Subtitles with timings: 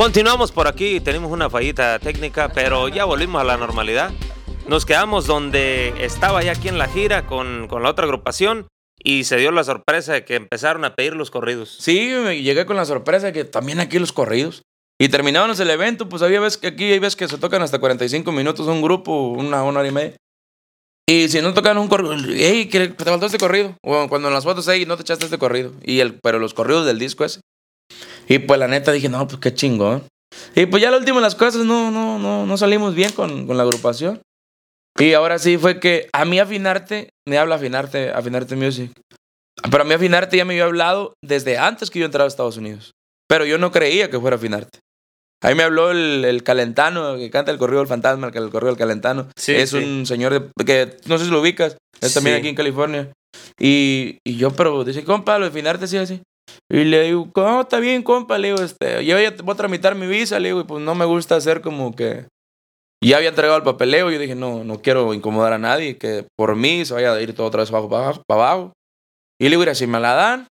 [0.00, 4.10] Continuamos por aquí, tenemos una fallita técnica, pero ya volvimos a la normalidad.
[4.66, 8.66] Nos quedamos donde estaba ya aquí en la gira con, con la otra agrupación
[9.04, 11.76] y se dio la sorpresa de que empezaron a pedir los corridos.
[11.80, 14.62] Sí, llegué con la sorpresa de que también aquí los corridos.
[14.98, 17.78] Y terminábamos el evento, pues había veces que aquí hay veces que se tocan hasta
[17.78, 20.16] 45 minutos un grupo, una, una hora y media.
[21.06, 23.76] Y si no tocan un corrido, hey, te faltó este corrido.
[23.82, 25.74] O cuando en las fotos, hey, no te echaste este corrido.
[25.82, 27.42] Y el, pero los corridos del disco ese.
[28.30, 30.04] Y pues la neta dije, no, pues qué chingón.
[30.54, 33.56] Y pues ya lo último las cosas no, no, no, no salimos bien con, con
[33.56, 34.22] la agrupación.
[34.96, 38.92] Y ahora sí fue que a mí Afinarte, me habla Afinarte, Afinarte Music.
[39.68, 42.56] Pero a mí Afinarte ya me había hablado desde antes que yo entraba a Estados
[42.56, 42.92] Unidos.
[43.28, 44.78] Pero yo no creía que fuera Afinarte.
[45.42, 48.70] Ahí me habló el, el, Calentano, que canta el corrido del fantasma, el, el corrido
[48.70, 49.28] del Calentano.
[49.34, 52.54] Sí, es un señor de, que no sé si lo ubicas, es también aquí en
[52.54, 53.10] California.
[53.58, 56.20] Y, y, yo, pero dice, compa, lo de Afinarte sí así.
[56.70, 58.38] Y le digo, ¿cómo está bien, compa?
[58.38, 60.94] Le digo, este, yo ya voy a tramitar mi visa, le digo, y pues no
[60.94, 62.26] me gusta hacer como que
[63.02, 64.10] ya había entregado el papeleo.
[64.10, 67.34] Yo dije, no, no quiero incomodar a nadie, que por mí se vaya a ir
[67.34, 68.22] todo otra vez abajo, para abajo.
[68.26, 68.72] Para abajo.
[69.40, 70.46] Y le digo, si me la dan,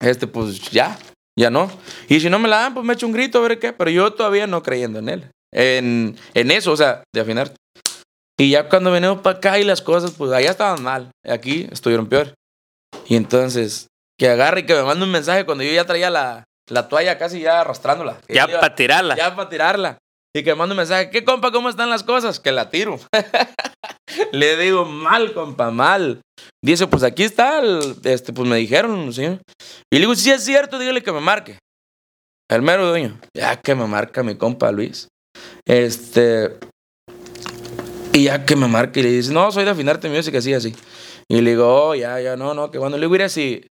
[0.00, 0.98] este, pues ya,
[1.38, 1.70] ya no.
[2.08, 3.72] Y si no me la dan, pues me echo un grito a ver qué.
[3.72, 7.52] Pero yo todavía no creyendo en él, en, en eso, o sea, de afinar.
[8.38, 11.10] Y ya cuando venimos para acá y las cosas, pues allá estaban mal.
[11.24, 12.34] Aquí estuvieron peor.
[13.06, 16.44] Y entonces, que agarre y que me mande un mensaje cuando yo ya traía la,
[16.68, 18.18] la toalla casi ya arrastrándola.
[18.28, 19.16] Ya para tirarla.
[19.16, 19.98] Ya para tirarla.
[20.36, 22.40] Y que me manda un mensaje, ¿qué compa, cómo están las cosas?
[22.40, 22.98] Que la tiro.
[24.32, 26.20] Le digo, mal, compa, mal.
[26.62, 27.62] Dice, pues aquí está,
[28.04, 29.22] este, pues me dijeron, ¿sí?
[29.92, 31.58] Y le digo, si es cierto, dígale que me marque.
[32.50, 35.08] El mero dueño, ya que me marca mi compa Luis.
[35.66, 36.58] Este,
[38.12, 40.74] y ya que me marca y le dice, no, soy de Afinarte Music, así, así.
[41.28, 43.66] Y le digo, oh, ya, ya, no, no, que cuando le digo, si,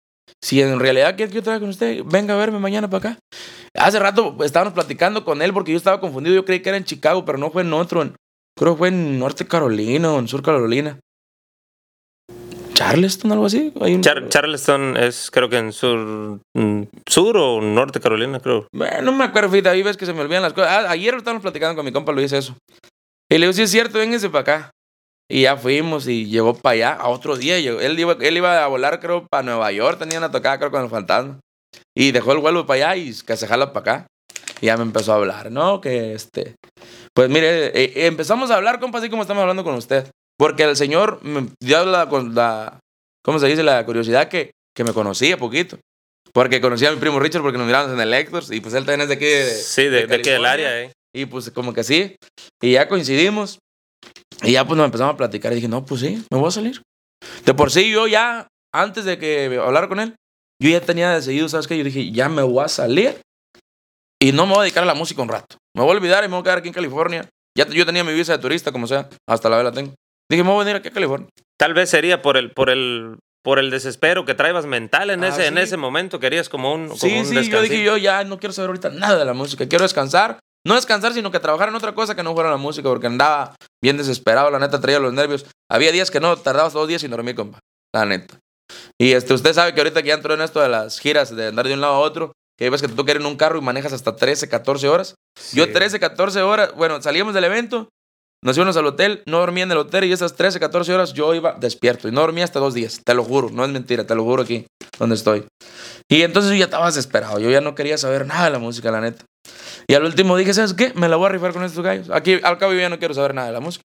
[0.43, 3.19] si en realidad quiere que yo trabaje con usted, venga a verme mañana para acá.
[3.75, 6.35] Hace rato estábamos platicando con él porque yo estaba confundido.
[6.35, 8.03] Yo creí que era en Chicago, pero no fue en otro.
[8.59, 10.99] creo que fue en Norte Carolina o en Sur Carolina.
[12.81, 13.73] Charleston, algo así.
[14.31, 18.69] Charleston es creo que en sur, mm, sur o norte Carolina, creo.
[18.73, 20.71] Bueno, no me acuerdo, fíjate, ahí ves que se me olvidan las cosas.
[20.71, 22.57] Ah, ayer estábamos platicando con mi compa Luis eso.
[23.31, 24.71] Y le digo, sí es cierto, vénganse para acá.
[25.31, 27.57] Y ya fuimos y llegó para allá a otro día.
[27.57, 30.01] Él iba, él iba a volar, creo, para Nueva York.
[30.01, 31.39] Tenía una tocada, creo, con el fantasma.
[31.97, 34.07] Y dejó el vuelo para allá y que se jala para acá.
[34.61, 35.81] Y ya me empezó a hablar, ¿no?
[35.81, 36.57] Que este.
[37.15, 40.11] Pues mire, eh, empezamos a hablar, compa, así como estamos hablando con usted.
[40.37, 42.79] Porque el señor me dio la, la
[43.25, 43.63] ¿cómo se dice?
[43.63, 45.79] La curiosidad que, que me conocía poquito.
[46.33, 48.85] Porque conocía a mi primo Richard porque nos miramos en el Lectors y pues él
[48.85, 49.27] también es de aquí.
[49.27, 50.93] De, sí, de, de, aquí del área, ¿eh?
[51.15, 52.17] Y pues como que sí.
[52.61, 53.61] Y ya coincidimos.
[54.43, 56.53] Y ya pues nos empezamos a platicar y dije, no, pues sí, me voy a
[56.53, 56.83] salir.
[57.45, 60.15] De por sí yo ya, antes de que hablar con él,
[60.63, 61.77] yo ya tenía decidido, ¿sabes qué?
[61.77, 63.21] Yo dije, ya me voy a salir
[64.23, 65.57] y no me voy a dedicar a la música un rato.
[65.75, 67.29] Me voy a olvidar y me voy a quedar aquí en California.
[67.57, 69.95] Ya yo tenía mi visa de turista, como sea, hasta la vez la tengo.
[70.31, 71.29] Dije, me voy a venir aquí a California.
[71.59, 75.29] Tal vez sería por el, por el, por el desespero que traibas mental en, ah,
[75.29, 76.21] ese, en ese momento.
[76.21, 79.19] Querías como un, como sí, sí, yo dije, yo ya no quiero saber ahorita nada
[79.19, 79.67] de la música.
[79.67, 82.89] Quiero descansar no descansar, sino que trabajar en otra cosa que no fuera la música,
[82.89, 85.47] porque andaba bien desesperado, la neta traía los nervios.
[85.71, 87.59] Había días que no, tardabas dos días sin dormir, compa.
[87.95, 88.39] La neta.
[89.01, 91.49] Y este, usted sabe que ahorita que ya entró en esto de las giras, de
[91.49, 93.63] andar de un lado a otro, que ves que toca ir en un carro y
[93.63, 95.15] manejas hasta 13, 14 horas.
[95.53, 97.89] Yo 13, 14 horas, bueno, salíamos del evento,
[98.43, 101.35] nos íbamos al hotel, no dormía en el hotel y esas 13, 14 horas yo
[101.35, 104.15] iba despierto y no dormía hasta dos días, te lo juro, no es mentira, te
[104.15, 104.67] lo juro aquí
[104.99, 105.47] donde estoy.
[106.09, 108.91] Y entonces yo ya estaba desesperado, yo ya no quería saber nada de la música,
[108.91, 109.25] la neta.
[109.87, 110.93] Y al último dije, ¿sabes qué?
[110.95, 112.11] Me la voy a rifar con estos gallos.
[112.11, 113.83] Aquí al cabo yo ya no quiero saber nada de la música.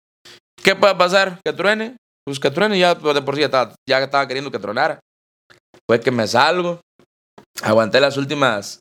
[0.63, 1.41] ¿Qué puede pasar?
[1.45, 1.97] ¿Que truene?
[2.25, 5.01] Pues que truene, ya de por sí ya estaba, ya estaba queriendo que tronara.
[5.89, 6.81] Fue que me salgo.
[7.63, 8.81] Aguanté las últimas,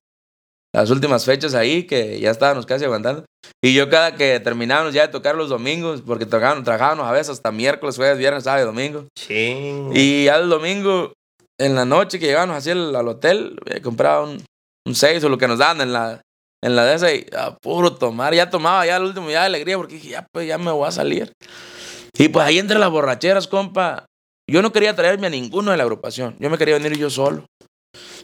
[0.73, 3.25] las últimas fechas ahí, que ya estábamos casi aguantando.
[3.63, 7.29] Y yo cada que terminábamos ya de tocar los domingos, porque tocaban, trabajábamos a veces
[7.29, 9.05] hasta miércoles, jueves, viernes, sábado y domingo.
[9.15, 9.87] Sí.
[9.93, 11.13] Y ya el domingo,
[11.57, 14.43] en la noche que llegábamos así al, hotel, eh, compraba un,
[14.85, 16.21] un seis o lo que nos daban en la,
[16.61, 18.33] en la de esa y a puro tomar.
[18.33, 20.87] Ya tomaba ya el último ya de alegría porque dije, ya, pues ya me voy
[20.87, 21.31] a salir.
[22.17, 24.05] Y pues ahí entre las borracheras, compa,
[24.49, 26.35] yo no quería traerme a ninguno de la agrupación.
[26.39, 27.45] Yo me quería venir yo solo.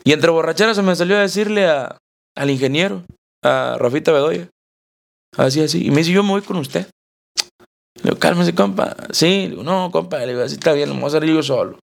[0.04, 3.04] Y entre borracheras se me salió a decirle al ingeniero,
[3.42, 4.48] a Rafita Bedoya.
[5.36, 5.86] Así, así.
[5.86, 6.86] Y me dice, yo me voy con usted.
[8.02, 8.96] Le digo, cálmese, compa.
[9.12, 10.18] Sí, le digo, no, compa.
[10.18, 11.78] Le digo, así está bien, me voy a salir yo solo.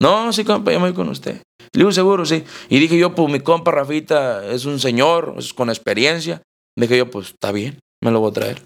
[0.00, 1.42] No, sí, compa, yo me voy con usted.
[1.72, 2.44] Le digo, seguro, sí.
[2.68, 6.42] Y dije yo, pues mi compa Rafita es un señor, es con experiencia.
[6.78, 8.62] Dije yo, pues está bien, me lo voy a traer.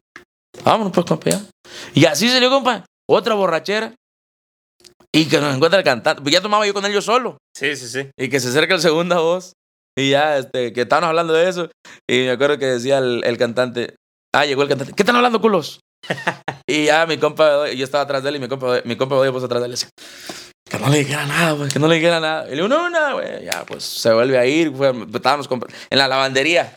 [0.65, 1.43] Vámonos, pues, compa, ya.
[1.95, 2.85] Y así salió, compa.
[3.09, 3.95] Otra borrachera.
[5.15, 6.23] Y que nos encuentra el cantante.
[6.23, 7.39] Pues ya tomaba yo con él yo solo.
[7.57, 8.11] Sí, sí, sí.
[8.19, 9.55] Y que se acerca el segunda voz.
[9.97, 11.71] Y ya, este, que estábamos hablando de eso.
[12.09, 13.97] Y me acuerdo que decía el, el cantante.
[14.35, 14.93] Ah, llegó el cantante.
[14.95, 15.81] ¿Qué están hablando, culos?
[16.69, 19.47] y ya mi compa, yo estaba atrás de él y mi compa, mi compa puso
[19.47, 19.89] atrás de él decía,
[20.69, 22.47] que no le dijera nada, güey, que no le dijera nada.
[22.47, 23.45] Y le digo, no, no, güey.
[23.45, 24.73] Ya, pues se vuelve a ir.
[25.15, 25.49] Estábamos
[25.91, 26.77] en la lavandería.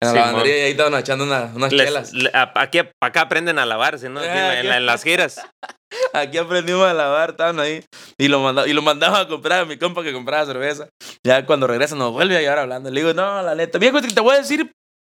[0.00, 2.12] En la lavandería y ahí estaban echando una- unas Les- chelas.
[2.12, 4.20] le- aquí, acá aprenden a lavarse, ¿no?
[4.20, 5.40] Aquí en, la- en la- en las giras.
[6.12, 7.82] Aquí aprendimos a lavar, estaban ahí.
[8.18, 10.88] Y lo, mandaba, y lo mandaba a comprar a mi compa que compraba cerveza.
[11.24, 12.90] Ya cuando regresa nos vuelve a llevar hablando.
[12.90, 14.70] Le digo, no, la neta, viejo, te voy a decir.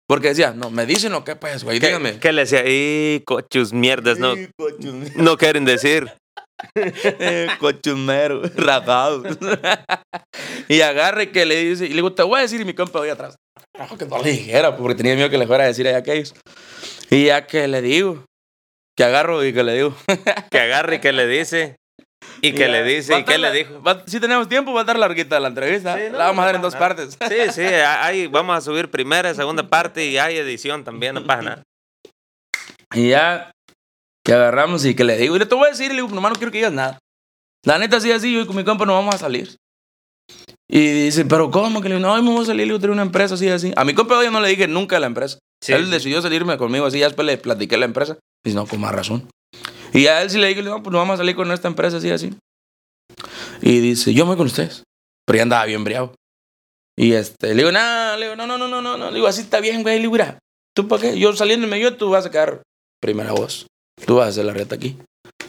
[0.06, 2.19] Porque decía, no, me dicen lo que pues, güey, díganme.
[2.20, 2.62] ¿Qué, le decía?
[2.67, 4.35] Y cochus mierdas, no,
[5.17, 6.12] no quieren decir.
[7.58, 9.22] cochunero, rajado.
[10.69, 12.99] y agarre que le dice, y le digo, te voy a decir, y mi compa
[12.99, 13.37] voy atrás.
[13.72, 16.34] Carajo, que no le dijera, porque tenía miedo que le fuera a decir a aquellos.
[17.10, 18.25] Y ya que le digo,
[18.96, 19.94] que agarro y que le digo.
[20.50, 21.76] Que agarre y que le dice.
[22.43, 23.19] Y que le dice.
[23.19, 23.81] ¿Y qué le dijo?
[24.06, 25.96] si tenemos tiempo, va a estar larguita la entrevista.
[25.96, 27.16] Sí, no, la vamos a dar en dos partes.
[27.28, 31.43] Sí, sí, ahí vamos a subir primera, segunda parte y hay edición también, no pasa
[31.43, 31.62] nada.
[32.94, 33.50] Y ya
[34.28, 36.14] que agarramos y que le digo, y le te voy a decir, y le digo,
[36.14, 36.98] nomás no quiero que digas nada.
[37.64, 39.56] La neta, así, así, yo y con mi compa no vamos a salir.
[40.70, 41.80] Y dice, pero ¿cómo?
[41.80, 43.48] Que le digo, no, hoy me voy a salir, le digo, tengo una empresa así,
[43.48, 43.72] así.
[43.75, 45.38] A mi compa yo no le dije nunca a la empresa.
[45.64, 48.19] Sí, él decidió salirme conmigo así, ya después le platiqué la empresa.
[48.44, 49.26] Dice, no, con más razón.
[49.94, 51.96] Y a él sí le dije, no, pues no vamos a salir con esta empresa
[51.96, 52.34] así, así.
[53.62, 54.82] Y dice, yo me voy con ustedes.
[55.24, 56.12] Pero ya andaba bien briado.
[56.98, 59.08] Y este, le digo, no, le digo, no, no, no, no, no, no.
[59.08, 59.94] Le digo, así está bien, güey.
[59.96, 60.38] Le digo, mira,
[60.76, 61.19] ¿tú para qué?
[61.19, 62.60] Yo saliéndome yo, tú vas a quedar
[63.00, 63.66] primera voz.
[64.06, 64.96] Tú vas a hacer la reta aquí.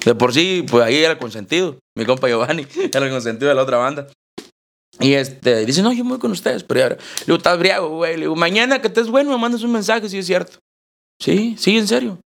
[0.06, 1.78] De por sí, pues ahí era el consentido.
[1.98, 4.08] Mi compa Giovanni era el consentido de la otra banda.
[5.00, 6.64] Y este, dice, no, yo me voy con ustedes.
[6.64, 8.16] Pero ya, le digo, estás briago, güey.
[8.16, 10.58] Le digo, mañana que estés bueno, me mandas un mensaje si es cierto.
[11.22, 12.20] Sí, sí, en serio.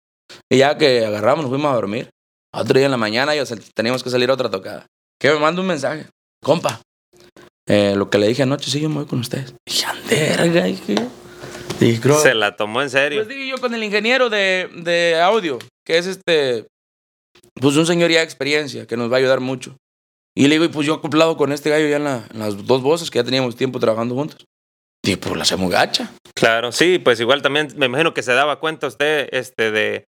[0.49, 2.09] Y ya que agarramos, nos fuimos a dormir.
[2.53, 4.85] Otro día en la mañana ya teníamos que salir a otra tocada.
[5.19, 6.07] Que me manda un mensaje.
[6.43, 6.81] Compa,
[7.67, 9.53] eh, lo que le dije anoche, sí, yo me voy con ustedes.
[9.65, 10.95] Y verga, dije.
[12.21, 13.19] Se la tomó en serio.
[13.19, 15.57] pues dije yo con el ingeniero de, de audio,
[15.97, 16.67] es este,
[17.59, 19.75] pues un señor ya de experiencia, que nos va a ayudar mucho.
[20.35, 22.65] Y le digo, y pues yo acoplado con este gallo ya en, la- en las
[22.65, 24.45] dos voces, que ya teníamos tiempo trabajando juntos.
[25.03, 26.11] Dije, pues la hacemos gacha.
[26.35, 30.05] Claro, sí, pues igual también me imagino que se daba cuenta usted este, de,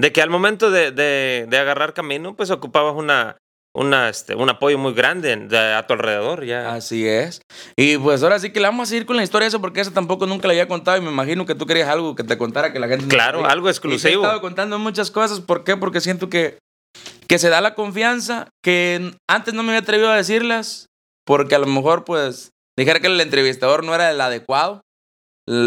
[0.00, 3.36] de que al momento de, de, de agarrar camino, pues ocupabas una,
[3.76, 6.44] una, este, un apoyo muy grande de- a tu alrededor.
[6.44, 6.72] Ya.
[6.74, 7.42] Así es.
[7.76, 9.90] Y pues ahora sí que le vamos a seguir con la historia esa, porque esa
[9.92, 12.72] tampoco nunca la había contado y me imagino que tú querías algo que te contara
[12.72, 14.22] que la gente claro, algo Y te he exclusivo.
[14.22, 15.40] estado contando muchas cosas.
[15.40, 15.76] ¿Por qué?
[15.76, 16.58] Porque siento que,
[17.28, 20.86] que se da la confianza que antes no me había atrevido a decirlas.
[21.26, 24.80] Porque a lo mejor, pues, dijera que el entrevistador no era el adecuado.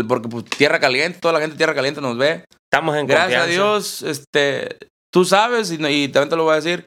[0.08, 2.44] Porque, pues, tierra caliente, toda la gente de tierra caliente nos ve.
[2.72, 3.46] Estamos en Gracias a.
[3.46, 4.78] Dios, este,
[5.14, 6.86] tú sabes, y, y también te lo voy a decir.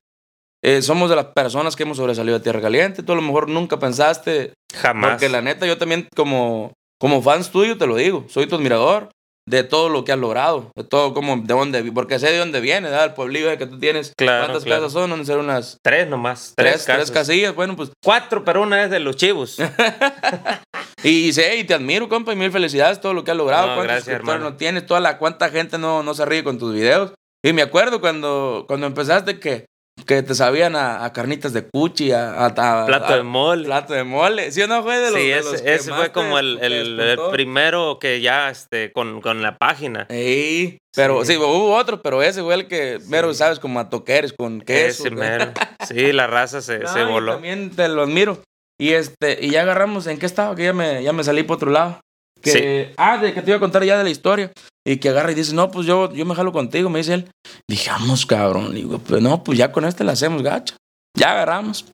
[0.65, 3.03] Eh, somos de las personas que hemos sobresalido de tierra caliente.
[3.03, 5.11] Tú a lo mejor nunca pensaste Jamás.
[5.13, 9.09] porque la neta, yo también como, como fans tuyo te lo digo, soy tu admirador
[9.49, 12.61] de todo lo que has logrado, de todo como, de dónde, porque sé de dónde
[12.61, 13.07] viene, ¿verdad?
[13.07, 14.13] El pueblillo que tú tienes.
[14.17, 14.83] Claro, ¿Cuántas claro.
[14.83, 15.11] casas son?
[15.11, 16.53] ¿Dónde ser unas Tres nomás.
[16.57, 17.55] tres, Tres, tres, casillas?
[17.55, 19.59] Bueno, pues, Cuatro, pero una es de los chivos.
[21.03, 23.67] y sé, y te admiro, compa, y mil felicidades todo lo que has logrado.
[23.67, 24.45] No, ¿Cuántos gracias, hermano.
[24.51, 24.87] no tienes?
[24.87, 27.13] Toda la, cuánta gente no, no se ríe con tus videos.
[27.45, 29.67] Y me acuerdo cuando, cuando empezaste que,
[30.07, 33.65] que te sabían a, a carnitas de cuchi, a, a, a- Plato de mole.
[33.67, 34.51] plato de mole.
[34.51, 36.39] ¿Sí o no fue de los Sí, de ese, los que ese más fue como
[36.39, 40.07] el, te el- primero que ya este, con, con la página.
[40.11, 41.35] Sí, pero sí.
[41.35, 41.39] Sí.
[41.39, 45.05] hubo otro, pero ese fue el que, mero, sabes, como a toqueres con queso.
[45.07, 45.53] Ese mero.
[45.87, 47.35] Sí, la raza se, No, se voló.
[47.35, 48.39] También te lo admiro.
[48.81, 50.57] Y este, y ya agarramos, ¿en qué estaba?
[50.57, 52.01] Que ya me, ya me salí por otro lado.
[52.43, 54.53] Que, Ah, de que te iba a contar ya de la historia.
[54.85, 57.31] Y que agarra y dice, no, pues yo, yo me jalo contigo, me dice él.
[57.69, 58.75] Dije, vamos, cabrón.
[58.75, 60.77] Digo, pues no, pues ya con este la hacemos gacha.
[61.17, 61.85] Ya agarramos.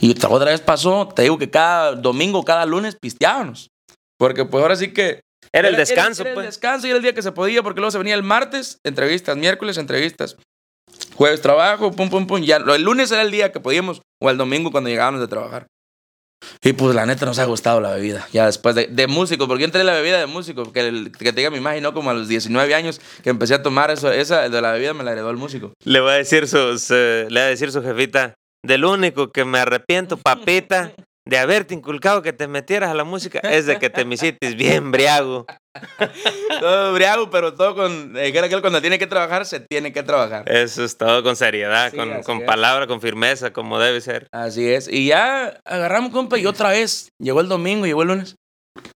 [0.00, 3.68] Y otra otra vez pasó, te digo que cada domingo, cada lunes pisteábamos.
[4.18, 5.20] Porque pues ahora sí que
[5.52, 6.46] Era el descanso, era el pues.
[6.46, 9.36] descanso y era el día que se podía, porque luego se venía el martes, entrevistas,
[9.36, 10.36] miércoles, entrevistas.
[11.14, 12.42] Jueves trabajo, pum, pum, pum.
[12.42, 15.66] Ya, el lunes era el día que podíamos, o el domingo cuando llegábamos de trabajar.
[16.62, 19.62] Y pues la neta nos ha gustado la bebida, ya después de, de músico, porque
[19.62, 21.92] yo entré en la bebida de músico, que, el- que te diga mi imagen, ¿no?
[21.94, 25.04] Como a los 19 años que empecé a tomar eso, esa de la bebida me
[25.04, 25.72] la heredó el músico.
[25.84, 28.34] Le voy a decir su, su- le va a decir su jefita,
[28.64, 30.92] del único que me arrepiento, papita,
[31.26, 34.54] de haberte inculcado que te metieras a la música, es de que te me hiciste
[34.54, 35.46] bien briago.
[36.60, 40.44] todo briago, pero todo con, eh, aquel cuando tiene que trabajar, se tiene que trabajar.
[40.50, 44.28] Eso es todo con seriedad, Sí, con, con palabra, con firmeza, como debe ser.
[44.32, 44.86] Así es.
[44.88, 47.08] Y ya agarramos, compa, y otra vez.
[47.18, 48.36] Llegó el domingo, llegó el lunes.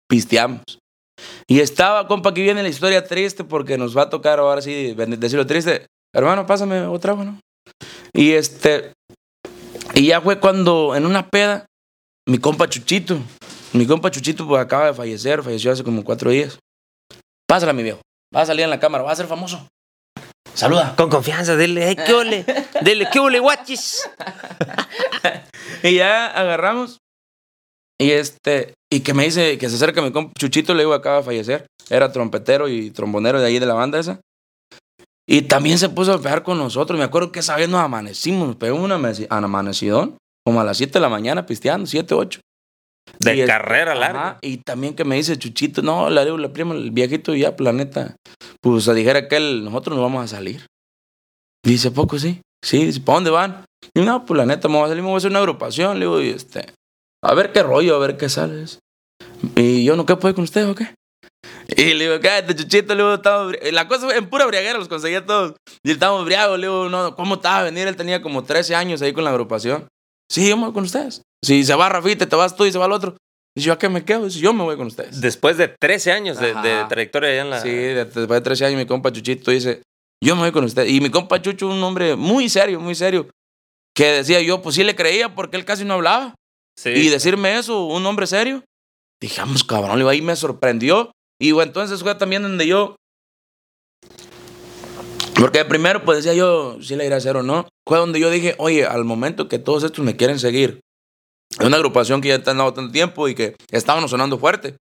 [0.09, 0.63] Pisteamos.
[1.47, 4.95] Y estaba, compa, aquí viene la historia triste porque nos va a tocar ahora sí
[4.95, 5.87] decirlo triste.
[6.15, 7.39] Hermano, pásame otra, bueno.
[8.13, 8.93] Y este.
[9.95, 11.67] Y ya fue cuando en una peda,
[12.27, 13.19] mi compa Chuchito
[13.73, 16.59] Mi compa Chuchito pues, acaba de fallecer, falleció hace como cuatro días.
[17.47, 18.01] Pásala, mi viejo.
[18.35, 19.67] Va a salir en la cámara, va a ser famoso.
[20.55, 20.95] Saluda.
[20.97, 22.47] Con confianza, dile, hey, ¿qué ole?
[22.81, 24.09] Dile, ¿qué ole, guachis?
[25.83, 26.99] y ya agarramos.
[28.01, 31.19] Y este, y que me dice que se acerca mi compa Chuchito, le digo, acaba
[31.19, 31.67] de fallecer.
[31.91, 34.21] Era trompetero y trombonero de ahí de la banda esa.
[35.27, 36.99] Y también se puso a pegar con nosotros.
[36.99, 38.93] Me acuerdo que esa vez nos amanecimos, nos pegamos un
[39.31, 40.17] amanecidón,
[40.47, 42.41] como a las 7 de la mañana pisteando, 7, 8.
[43.19, 44.21] De Y- carrera larga.
[44.29, 47.55] Ajá, y también que me dice Chuchito, no, la digo, la prima, el viejito ya,
[47.57, 48.17] planeta.
[48.61, 50.67] Pues dijera que él, nosotros nos vamos a salir.
[51.65, 52.41] Dice, poco sí.
[52.65, 53.65] Sí, dice, ¿para dónde van?
[53.95, 55.99] Y no, pues la neta, me voy a salir, me voy a hacer una agrupación.
[55.99, 56.67] Le digo, y este,
[57.23, 58.79] a ver qué rollo, a ver qué sales.
[59.57, 60.95] Y yo, ¿no qué puedo con ustedes o qué?
[61.77, 64.89] Y le digo, cállate, Chuchito, le digo, estamos La cosa fue en pura briaguera, los
[64.89, 65.55] conseguía todos.
[65.83, 67.87] Y estábamos briagos, le digo, no, ¿cómo estaba a venir?
[67.87, 69.87] Él tenía como 13 años ahí con la agrupación.
[70.35, 71.23] Sí, yo me voy con ustedes.
[71.45, 73.17] Si se va Rafita, te vas tú y se va el otro.
[73.57, 74.25] Dice, ¿yo a qué me quedo?
[74.25, 75.21] Dice, yo me voy con ustedes.
[75.21, 76.53] Después de 13 años de,
[76.89, 77.61] trayectoria allá en la...
[77.61, 79.83] Sí, de- después de 13 años mi compa Chuchito dice,
[80.21, 80.87] yo me voy con usted.
[80.87, 83.29] Y mi compa Chucho, un hombre muy serio, muy serio,
[83.95, 86.35] que decía yo, pues sí le creía porque él casi no hablaba.
[86.77, 86.91] Sí.
[86.91, 88.65] Y decirme eso, un hombre serio,
[89.23, 91.13] dijamos, cabrón, le digo, ahí me sorprendió.
[91.41, 92.97] Y bueno, entonces fue también donde yo,
[95.39, 98.31] porque primero pues decía yo, si le iré a hacer o no, fue donde yo
[98.31, 100.81] dije, oye, al momento que todos estos me quieren seguir,
[101.59, 104.77] es una agrupación que ya está dando tanto tiempo y que estaban sonando fuerte.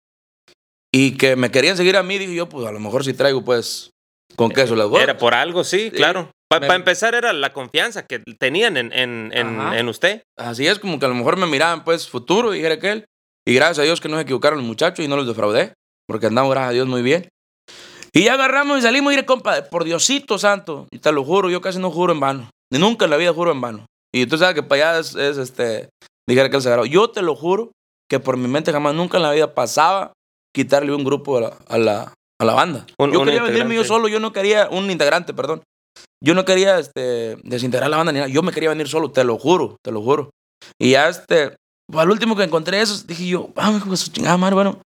[0.96, 3.44] Y que me querían seguir a mí, dije yo, pues a lo mejor si traigo,
[3.44, 3.90] pues,
[4.36, 6.30] con queso las Era por algo, sí, claro.
[6.48, 10.22] Para Me- empezar era la confianza que tenían en, en, en, en usted.
[10.38, 13.06] Así es, como que a lo mejor me miraban, pues, futuro, dijera aquel.
[13.48, 15.74] Y gracias a Dios que no se equivocaron los muchachos y no los defraudé,
[16.08, 17.28] porque andamos, gracias a Dios, muy bien.
[18.16, 21.50] Y ya agarramos y salimos y dije, compa, por Diosito santo, y te lo juro,
[21.50, 22.50] yo casi no juro en vano.
[22.72, 23.86] Ni nunca en la vida juro en vano.
[24.14, 25.90] Y tú sabes que para allá es, es, este,
[26.28, 26.86] dijera aquel sagrado.
[26.86, 27.72] Yo te lo juro
[28.10, 30.14] que por mi mente jamás, nunca en la vida pasaba
[30.56, 32.86] quitarle un grupo a la, a la, a la banda.
[33.00, 35.64] Un- yo un quería venirme yo solo, yo no quería, un integrante, perdón.
[36.24, 38.30] Yo no quería este, desintegrar la banda ni nada.
[38.32, 40.30] Yo me quería venir solo, te lo juro, te lo juro.
[40.80, 41.56] Y ya este,
[41.92, 44.80] pues, al último que encontré eso, dije yo, vamos, hijo de su chingada madre, bueno,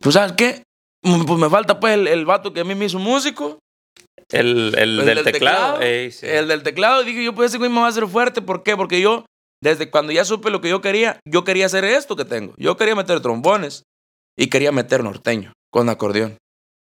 [0.00, 0.62] pues ¿sabes qué?
[1.02, 3.58] Pues me falta pues el, el vato que a mí me hizo músico,
[4.32, 5.74] El, el El del teclado.
[5.74, 6.26] teclado, ey, sí.
[6.26, 8.62] el del teclado, y dije yo, pues ese güey me va a hacer fuerte, ¿por
[8.62, 8.76] qué?
[8.76, 9.24] Porque yo,
[9.62, 12.54] desde cuando ya supe lo que yo quería, yo quería hacer esto que tengo.
[12.56, 13.84] Yo quería meter trombones
[14.36, 16.36] y quería meter norteño con acordeón.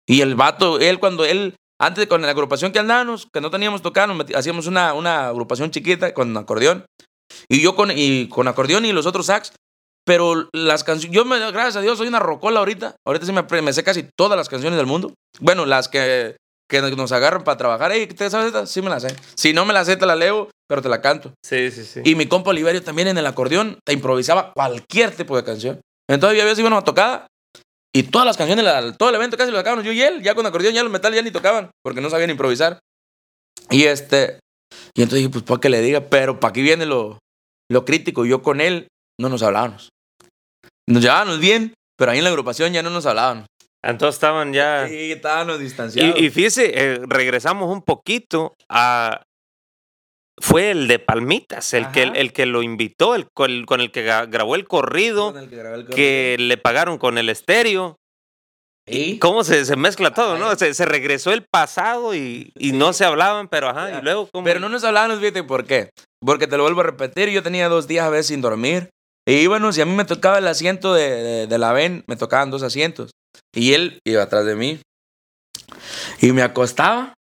[0.08, 3.82] Y el vato, él cuando él, antes con la agrupación que andábamos, que no teníamos
[3.82, 6.86] tocado, meti- hacíamos una, una agrupación chiquita con acordeón.
[7.50, 9.54] Y yo con, y con acordeón y los otros sax.
[10.06, 12.96] Pero las canciones, yo me, gracias a Dios, soy una rocola ahorita.
[13.06, 15.14] Ahorita sí me, me sé casi todas las canciones del mundo.
[15.40, 16.36] Bueno, las que,
[16.70, 17.92] que nos agarran para trabajar.
[17.92, 18.66] Ey, ¿te sabes esta?
[18.66, 19.16] Sí me la sé.
[19.36, 21.34] Si no me la sé, te la leo, pero te la canto.
[21.46, 22.02] Sí, sí, sí.
[22.04, 25.82] Y mi compa Oliverio también en el acordeón te improvisaba cualquier tipo de canción.
[26.10, 27.28] Entonces ya veces íbamos a tocada
[27.94, 30.24] y todas las canciones, la- todo el evento casi lo sacábamos yo y él.
[30.24, 32.80] Ya con acordeón ya los metales ya ni tocaban porque no sabían improvisar.
[33.70, 34.40] Y este,
[34.96, 37.20] y entonces dije, pues para que le diga, pero para aquí viene lo,
[37.70, 38.26] lo crítico.
[38.26, 38.88] Yo con él
[39.20, 39.90] no nos hablábamos.
[40.88, 43.46] Nos llevábamos bien, pero ahí en la agrupación ya no nos hablábamos.
[43.84, 44.88] Entonces estaban ya...
[44.88, 46.20] Sí, estábamos distanciados.
[46.20, 49.24] Y, y fíjese, eh, regresamos un poquito a...
[50.40, 54.02] Fue el de Palmitas, el, que, el, que lo invitó, el, con, con el que
[54.02, 57.98] grabó el corrido, Con el que grabé el que le pagaron con el estéreo.
[58.88, 59.20] ¿Y?
[59.20, 60.56] ¿Cómo se, se mezcla todo, no?
[60.56, 64.44] Se, se regresó el pasado y, y no se hablaban, pero ajá, y luego ¿cómo?
[64.44, 65.92] Pero no nos hablábamos, fíjate por qué.
[66.26, 68.90] Porque te lo vuelvo a repetir, yo tenía dos días a veces sin dormir.
[69.28, 72.16] Y íbamos, y a mí me tocaba el asiento de, de, de la VEN, me
[72.16, 73.12] tocaban dos asientos.
[73.54, 74.80] Y él iba atrás de mí.
[76.22, 77.14] Y me acostaba.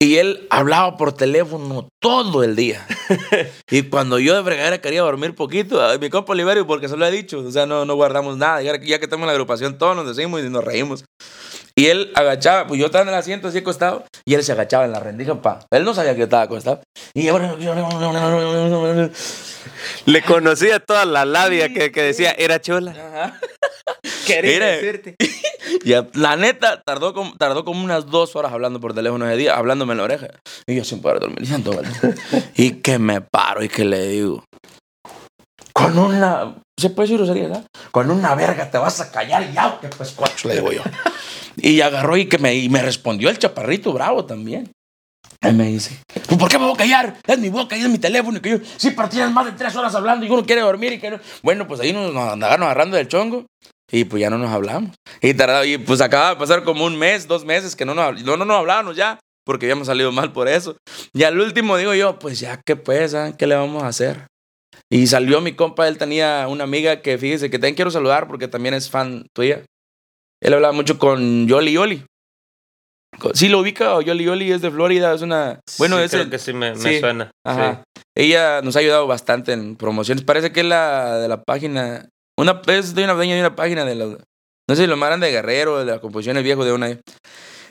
[0.00, 2.86] Y él hablaba por teléfono todo el día.
[3.70, 7.04] y cuando yo de fregadera quería dormir poquito, a mi compa Oliverio, porque se lo
[7.04, 8.62] he dicho, o sea, no, no guardamos nada.
[8.62, 11.04] Ya, ya que estamos en la agrupación, todos nos decimos y nos reímos.
[11.78, 14.84] Y él agachaba, pues yo estaba en el asiento así acostado, y él se agachaba
[14.84, 15.60] en la rendija, pa.
[15.70, 16.80] Él no sabía que yo estaba acostado.
[17.14, 17.38] Y yo,
[20.04, 22.90] Le conocía toda la labia que, que decía, era chola.
[22.90, 23.40] Ajá.
[24.26, 24.66] Quería Mire.
[24.66, 25.16] decirte.
[26.14, 29.92] La neta, tardó como, tardó como unas dos horas hablando por teléfono ese día, hablándome
[29.92, 30.28] en la oreja.
[30.66, 31.46] Y yo sin poder dormir.
[32.56, 34.44] y que me paro y que le digo,
[35.78, 37.66] con una, se puede decir grosería, ¿verdad?
[37.92, 40.82] Con una verga te vas a callar ya, que pues cuacho, le digo yo.
[41.60, 44.70] Y agarró y que me, y me respondió el chaparrito bravo también.
[45.40, 47.16] Él me dice, "¿Pues ¿por qué me voy a callar?
[47.26, 48.38] Es mi boca y es mi teléfono.
[48.38, 51.00] Y que yo, sí, tienes más de tres horas hablando y uno quiere dormir y
[51.00, 51.18] que no.
[51.42, 53.46] Bueno, pues ahí nos, nos agarrando del chongo
[53.90, 54.94] y pues ya no nos hablamos.
[55.20, 58.22] Y, tardaba, y pues acaba de pasar como un mes, dos meses que no nos,
[58.22, 60.76] no, no nos hablábamos ya, porque habíamos salido mal por eso.
[61.12, 64.27] Y al último digo yo, pues ya que pues, ¿saben qué le vamos a hacer?
[64.90, 68.48] Y salió mi compa, él tenía una amiga que fíjese que también quiero saludar porque
[68.48, 69.64] también es fan tuya.
[70.42, 72.04] Él hablaba mucho con Yoli Yoli.
[73.34, 75.60] Sí, lo ubica, o Yoli Yoli es de Florida, es una...
[75.78, 77.00] Bueno, sí, es creo el- que sí me, me sí.
[77.00, 77.30] suena.
[77.44, 77.82] Ajá.
[78.16, 80.24] Ella nos ha ayudado bastante en promociones.
[80.24, 82.08] Parece que es la de la página.
[82.38, 84.18] Una es de una dueña de una página de los.
[84.68, 86.98] No sé si lo más de Guerrero, de la composición el viejo de una.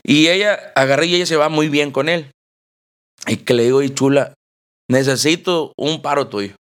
[0.04, 2.32] Y ella agarré y ella se va muy bien con él.
[3.28, 4.34] Y que le digo, y chula,
[4.90, 6.56] necesito un paro tuyo.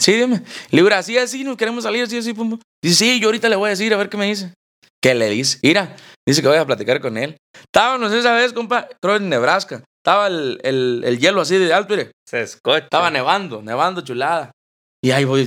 [0.00, 0.42] Sí, dime.
[0.70, 2.58] Le digo, así, así, nos queremos salir, así, así, pum, pum.
[2.82, 4.54] Dice, sí, yo ahorita le voy a decir, a ver qué me dice.
[5.02, 5.58] ¿Qué le dice?
[5.62, 5.94] Mira,
[6.26, 7.36] dice que voy a platicar con él.
[7.62, 9.82] Estábamos esa vez, compa, creo en Nebraska.
[10.02, 12.12] Estaba el, el, el hielo así de alto, mire.
[12.26, 12.78] Se escucha.
[12.78, 14.50] Estaba nevando, nevando chulada.
[15.02, 15.46] Y ahí voy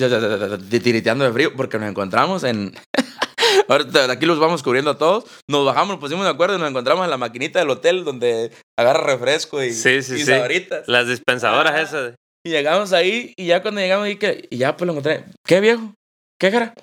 [0.70, 2.74] tiriteando de frío porque nos encontramos en...
[3.68, 5.26] Ahorita aquí los vamos cubriendo a todos.
[5.48, 8.52] Nos bajamos, nos pusimos de acuerdo y nos encontramos en la maquinita del hotel donde
[8.78, 10.26] agarra refresco y, Sí, sí, y sí.
[10.26, 10.88] sabritas.
[10.88, 12.16] Las dispensadoras esas.
[12.46, 15.26] Y llegamos ahí y ya cuando llegamos ahí, que, y ya pues lo encontré.
[15.46, 15.94] ¿Qué viejo?
[16.40, 16.74] ¿Qué cara?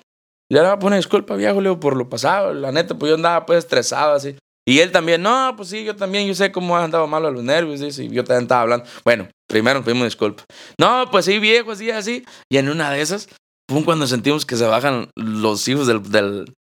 [0.51, 2.53] Le voy a poner disculpa, viejo, le digo, por lo pasado.
[2.53, 4.35] La neta, pues yo andaba pues estresado así.
[4.67, 7.31] Y él también, no, pues sí, yo también, yo sé cómo han andado malo a
[7.31, 8.85] los nervios, y yo también estaba hablando.
[9.03, 10.45] Bueno, primero nos pedimos disculpas.
[10.79, 12.23] No, pues sí, viejo, así, así.
[12.49, 13.27] Y en una de esas,
[13.67, 16.53] pum, cuando sentimos que se bajan los hijos del, del,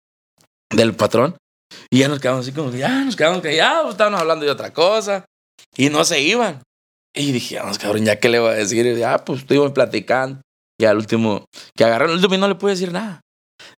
[0.73, 1.35] del patrón,
[1.91, 4.45] y ya nos quedamos así como que ya, nos quedamos que ya, pues, estábamos hablando
[4.45, 5.25] de otra cosa,
[5.75, 6.61] y no se iban.
[7.15, 8.85] Y dije, vamos, cabrón, ¿ya qué le voy a decir?
[8.85, 10.41] Y ya, pues estuvimos platicando.
[10.79, 13.21] Y al último, que agarré el último y no le pude decir nada.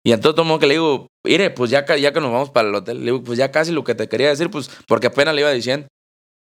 [0.05, 2.75] Y entonces todo que le digo, mire, pues ya, ya que nos vamos para el
[2.75, 5.43] hotel, le digo, pues ya casi lo que te quería decir, pues porque apenas le
[5.43, 5.87] iba diciendo.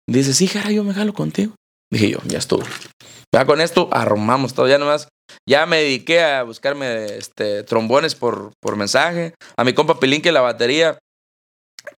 [0.09, 1.54] Dice, sí, Jara, yo me jalo contigo.
[1.92, 2.64] Dije yo, ya estuvo.
[3.35, 5.09] Ya con esto arrumamos todo, ya nomás.
[5.47, 9.35] Ya me dediqué a buscarme este, trombones por, por mensaje.
[9.57, 10.99] A mi compa Pilín que la batería.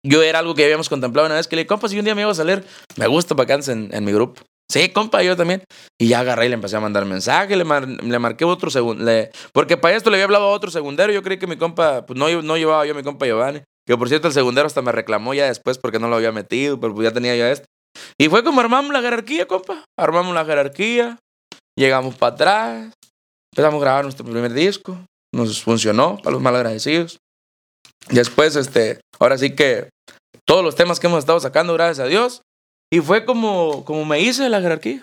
[0.05, 2.15] Yo era algo que habíamos contemplado una vez que le dije, compa, si un día
[2.15, 2.65] me iba a salir,
[2.97, 4.41] me gusta andes en, en mi grupo.
[4.71, 5.65] Sí, compa, yo también.
[6.01, 9.05] Y ya agarré y le empecé a mandar mensaje, le, le marqué otro segundo.
[9.53, 11.13] Porque para esto le había hablado a otro segundero.
[11.13, 13.63] Yo creí que mi compa, pues no, no llevaba yo a mi compa Giovanni.
[13.85, 16.79] Que por cierto, el segundero hasta me reclamó ya después porque no lo había metido,
[16.79, 17.67] pero pues ya tenía yo esto.
[18.17, 19.85] Y fue como armamos la jerarquía, compa.
[19.99, 21.19] Armamos la jerarquía,
[21.77, 22.93] llegamos para atrás,
[23.53, 24.97] empezamos a grabar nuestro primer disco.
[25.35, 27.19] Nos funcionó para los malagradecidos.
[28.09, 29.89] Después, este, ahora sí que
[30.47, 32.43] todos los temas que hemos estado sacando, gracias a Dios.
[32.93, 35.03] Y fue como, como me hice de la jerarquía.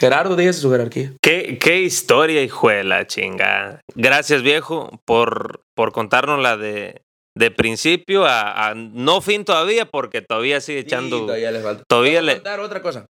[0.00, 1.12] Gerardo, dígase su jerarquía.
[1.22, 3.80] ¿Qué, qué historia, hijuela, chinga.
[3.94, 7.02] Gracias, viejo, por, por contarnos la de,
[7.36, 11.18] de principio a, a no fin todavía, porque todavía sigue echando.
[11.18, 11.82] Sí, todavía le falta.
[11.88, 12.34] todavía Te voy a le.
[12.36, 13.06] contar otra cosa.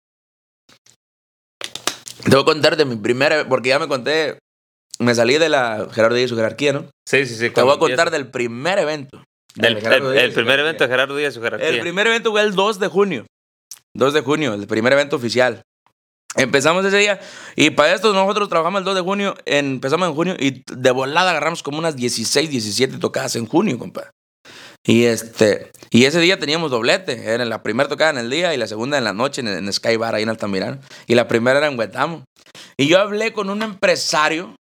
[2.23, 4.37] Te voy a contar de mi primera, porque ya me conté,
[4.99, 6.85] me salí de la Gerardo Díaz y su jerarquía, ¿no?
[7.07, 7.49] Sí, sí, sí.
[7.49, 8.11] Te voy a contar empieza.
[8.23, 9.23] del primer evento.
[9.55, 11.69] Del- de el, Díaz y el primer evento de Gerardo Díaz y su jerarquía.
[11.69, 13.25] El primer evento fue el 2 de junio.
[13.95, 15.61] 2 de junio, el primer evento oficial.
[16.37, 17.19] Empezamos ese día
[17.55, 20.91] y para esto nosotros trabajamos el 2 de junio, en- empezamos en junio y de
[20.91, 24.11] volada agarramos como unas 16, 17 tocadas en junio, compa.
[24.85, 28.57] Y este y ese día teníamos doblete, era la primera tocada en el día y
[28.57, 31.57] la segunda en la noche en, en Sky Bar ahí en Altamirano y la primera
[31.57, 32.25] era en Huetamo.
[32.77, 34.55] Y yo hablé con un empresario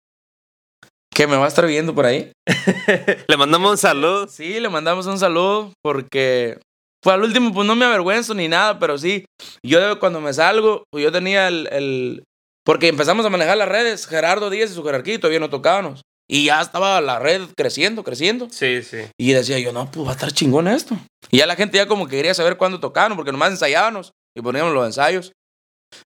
[1.14, 2.32] que me va a estar viendo por ahí.
[3.28, 4.28] Le mandamos un saludo.
[4.28, 6.60] Sí, le mandamos un saludo porque
[7.04, 9.26] pues al último pues no me avergüenzo ni nada, pero sí,
[9.64, 12.24] yo cuando me salgo, pues yo tenía el, el-
[12.66, 16.02] porque empezamos a manejar las redes, Gerardo Díaz y su jerarquía, todavía no tocábamos.
[16.32, 18.48] Y ya estaba la red creciendo, creciendo.
[18.50, 19.00] Sí, sí.
[19.20, 20.98] Y decía yo, no, pues va a estar chingón esto.
[21.30, 24.42] Y ya la gente ya como que quería saber cuándo tocaban, porque nomás ensayábamos y
[24.42, 25.34] poníamos los ensayos.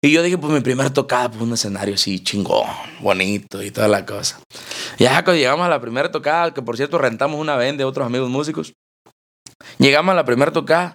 [0.02, 2.68] Y yo dije, pues mi primera tocada, pues un escenario así chingón,
[3.00, 4.38] bonito y toda la cosa.
[4.98, 8.07] Ya cuando llegamos a la primera tocada, que por cierto rentamos una vez de otros
[8.07, 8.72] amigos músicos,
[9.78, 10.94] llegamos a la primera tocada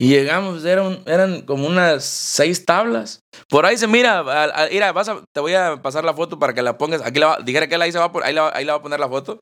[0.00, 3.20] y llegamos, eran, eran como unas seis tablas.
[3.48, 6.38] Por ahí se mira, a- a- mira, vas a- te voy a pasar la foto
[6.38, 7.02] para que la pongas.
[7.02, 8.82] Aquí la, dijera que ahí se va a, pon- ahí la, ahí la va a
[8.82, 9.40] poner la foto.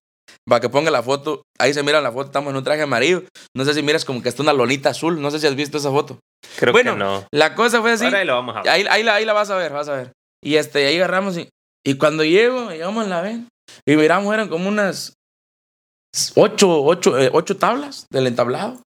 [0.49, 1.42] Para que ponga la foto.
[1.59, 3.23] Ahí se mira la foto, estamos en un traje amarillo.
[3.57, 5.21] No sé si miras como que está una lonita azul.
[5.21, 6.19] No sé si has visto esa foto.
[6.59, 7.25] Creo Bueno, que no.
[7.33, 8.07] La cosa fue así.
[8.07, 8.71] Ahora ahí lo vamos a ver.
[8.71, 10.12] Ahí, ahí, la, ahí la vas a ver, vas a ver.
[10.42, 11.49] Y este, ahí agarramos y,
[11.85, 13.49] y cuando llego, llegamos en la ven
[13.87, 15.14] y miramos, eran como unas
[16.35, 18.81] ocho, ocho, eh, ocho tablas del entablado.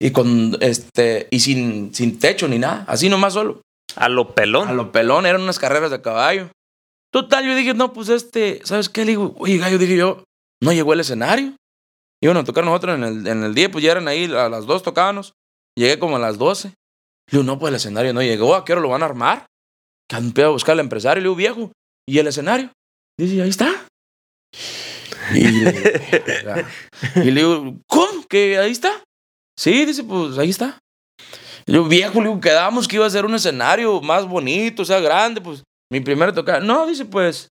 [0.00, 3.60] Y con este, y sin, sin techo ni nada, así nomás solo.
[3.94, 4.68] A lo pelón.
[4.68, 6.48] A lo pelón, eran unas carreras de caballo.
[7.12, 9.04] Total, yo dije, no, pues este, ¿sabes qué?
[9.04, 10.24] Le digo, oye, gallo, dije yo,
[10.62, 11.54] no llegó el escenario.
[12.22, 14.64] Iban a tocar nosotros en el, en el día, pues ya eran ahí, a las
[14.66, 15.34] dos tocábamos.
[15.76, 16.68] Llegué como a las 12.
[16.68, 16.74] Le
[17.30, 19.46] digo, no, pues el escenario no llegó, ¿a qué hora lo van a armar?
[20.08, 21.72] Que a buscar al empresario, le digo, viejo,
[22.08, 22.70] ¿y el escenario?
[23.18, 23.86] Dice, ahí está.
[25.34, 25.90] Y le, digo,
[27.16, 28.26] y le digo, ¿cómo?
[28.28, 29.02] ¿Que ahí está?
[29.58, 30.78] Sí, dice, pues ahí está.
[31.66, 34.84] Y yo, viejo, le digo, quedamos que iba a ser un escenario más bonito, o
[34.84, 36.60] sea, grande, pues mi primera tocada.
[36.60, 37.48] No, dice, pues,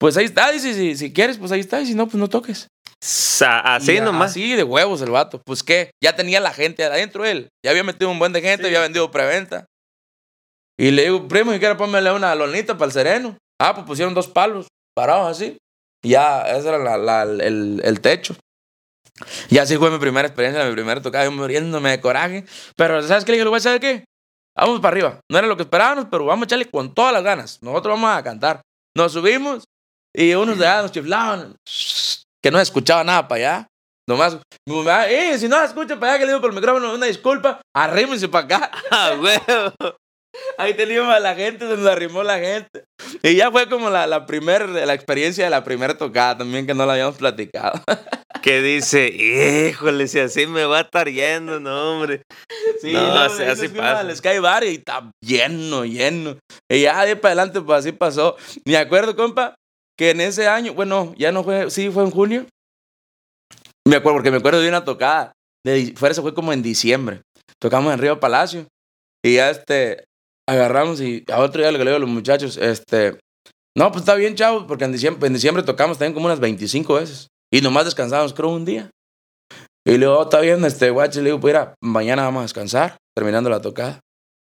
[0.00, 2.28] Pues ahí está, dice, si, si quieres, pues ahí está, y si no, pues no
[2.28, 2.66] toques.
[3.00, 4.30] Sa- Así Y nomás.
[4.32, 5.40] Así de huevos el vato.
[5.46, 7.48] Pues qué, ya tenía la gente adentro él.
[7.64, 9.66] Ya había metido un buen de gente, había vendido preventa.
[10.78, 13.36] Y le digo, primo, si quiere ponmele una lonita para el sereno.
[13.60, 15.56] Ah, pues pusieron dos palos parados así.
[16.04, 18.36] Ya, ese era la- la- el, el techo.
[19.48, 22.44] Y así fue mi primera experiencia, mi primera tocada, yo muriéndome de coraje.
[22.76, 23.32] Pero, ¿sabes qué?
[23.32, 24.04] Le dije, voy qué?
[24.56, 25.20] Vamos para arriba.
[25.30, 27.58] No era lo que esperábamos, pero vamos a echarle con todas las ganas.
[27.62, 28.60] Nosotros vamos a cantar.
[28.96, 29.64] Nos subimos
[30.14, 31.56] y unos de allá nos chiflaban.
[32.42, 33.66] Que no escuchaba nada para allá.
[34.08, 34.36] Nomás,
[35.08, 37.60] eh, si no la escucha para allá, que le digo por el micrófono, una disculpa,
[37.74, 38.70] arrímense para acá.
[38.90, 39.94] Ah.
[40.58, 42.84] Ahí teníamos a la gente, se nos arrimó la gente.
[43.22, 46.74] Y ya fue como la, la primera, la experiencia de la primera tocada también, que
[46.74, 47.80] no la habíamos platicado.
[48.42, 52.20] Que dice, híjole, si así me va a estar yendo, no, hombre.
[52.82, 54.00] Sí, No, no, así- así, pasa.
[54.00, 56.36] Al Sky Bar y está lleno, lleno.
[56.70, 58.36] Y ya de para adelante, pues así pasó.
[58.66, 59.54] Me acuerdo, compa,
[59.98, 62.46] que en ese año, bueno, ya no fue, sí, fue en junio.
[63.88, 65.32] Me acuerdo, porque me acuerdo de una tocada.
[65.64, 67.22] De, fue, eso fue como en diciembre.
[67.62, 68.66] Tocamos en Río Palacio.
[69.24, 70.04] Y ya este,
[70.48, 73.18] agarramos y a otro día le digo a los muchachos, este,
[73.76, 76.94] no, pues está bien, chavos, porque en diciembre, en diciembre tocamos también como unas 25
[76.94, 77.28] veces.
[77.52, 78.90] Y nomás descansábamos, creo, un día.
[79.86, 82.42] Y le digo, "Oh, está bien, este, guache, le digo, pues mira, mañana vamos a
[82.44, 84.00] descansar, terminando la tocada.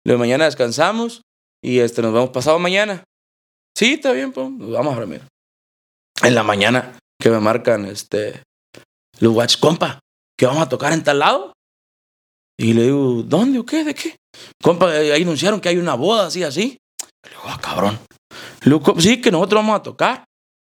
[0.04, 1.22] Le digo, mañana descansamos
[1.62, 3.04] y este, nos vemos pasado mañana.
[3.76, 5.22] Sí, está bien, pues, vamos a dormir.
[6.22, 8.42] En la mañana que me marcan, este,
[9.20, 10.00] los guaches, compa,
[10.36, 11.52] que vamos a tocar en tal lado.
[12.58, 13.84] Y le digo, ¿dónde o qué?
[13.84, 14.16] ¿De qué?
[14.62, 16.76] Compa, eh, ahí anunciaron que hay una boda así, así.
[17.22, 17.98] Le digo, ah, cabrón.
[18.62, 19.00] Le digo, "¿Cómo?
[19.00, 20.24] sí, que nosotros vamos a tocar.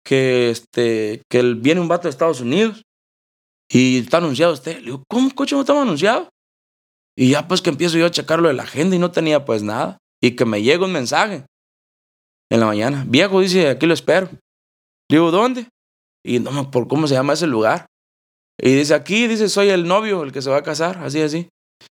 [0.04, 2.82] Que, este, que viene un vato de Estados Unidos.
[3.70, 4.78] Y está anunciado usted.
[4.78, 6.28] Le digo, ¿cómo, coche, no estamos anunciados?
[7.16, 9.62] Y ya pues que empiezo yo a checarlo de la agenda y no tenía pues
[9.62, 9.98] nada.
[10.22, 11.46] Y que me llega un mensaje
[12.50, 13.04] en la mañana.
[13.06, 14.28] Viejo, dice, aquí lo espero.
[14.30, 15.68] Le digo, ¿dónde?
[16.24, 17.86] Y no por cómo se llama ese lugar.
[18.60, 21.48] Y dice, aquí, dice, soy el novio, el que se va a casar, así, así.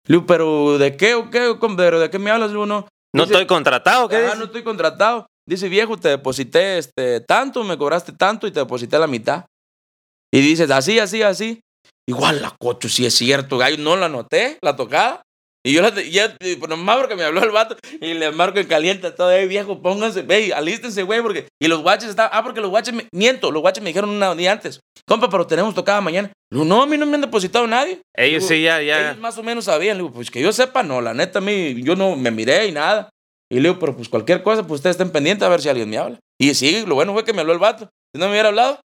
[0.08, 1.56] Le digo, pero ¿de qué o qué?
[1.60, 2.52] ¿Cómo- ¿Pero de qué me hablas?
[2.52, 2.88] Digo, no.
[3.15, 4.38] No Dice, estoy contratado, ¿qué "Ajá, dice?
[4.39, 5.26] no estoy contratado.
[5.48, 9.45] Dice, viejo, te deposité este, tanto, me cobraste tanto y te deposité la mitad.
[10.34, 11.60] Y dices, así, así, así.
[12.10, 15.21] Igual la cocho, sí es cierto, gallo, no la noté, la tocada.
[15.65, 18.67] Y yo la, ya, pues nomás porque me habló el vato y le marco en
[18.67, 21.47] caliente todo, eh, viejo, pónganse, ve, alístense, güey, porque.
[21.60, 24.36] Y los guaches estaban, ah, porque los guaches, me, miento, los guaches me dijeron una
[24.36, 26.32] día antes, compa, pero tenemos tocada mañana.
[26.51, 27.99] Digo, no, a mí no me han depositado nadie.
[28.15, 29.10] Ellos Digo, sí, ya, ya.
[29.10, 29.97] Ellos más o menos sabían.
[29.97, 31.01] Le digo, pues que yo sepa, no.
[31.01, 33.10] La neta, a mí, yo no me miré y nada.
[33.51, 35.89] Y le digo, pero pues cualquier cosa, pues ustedes estén pendientes a ver si alguien
[35.89, 36.19] me habla.
[36.39, 37.89] Y sí, lo bueno fue que me habló el vato.
[38.13, 38.80] Si no me hubiera hablado,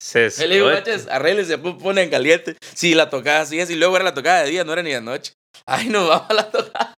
[0.00, 2.56] Se le digo, guaches, arréglese, pues, pone en caliente.
[2.74, 3.68] Sí, la tocada así es.
[3.70, 5.32] Y luego era la tocada de día, no era ni de noche.
[5.66, 6.94] Ay, no, vamos a la tocada.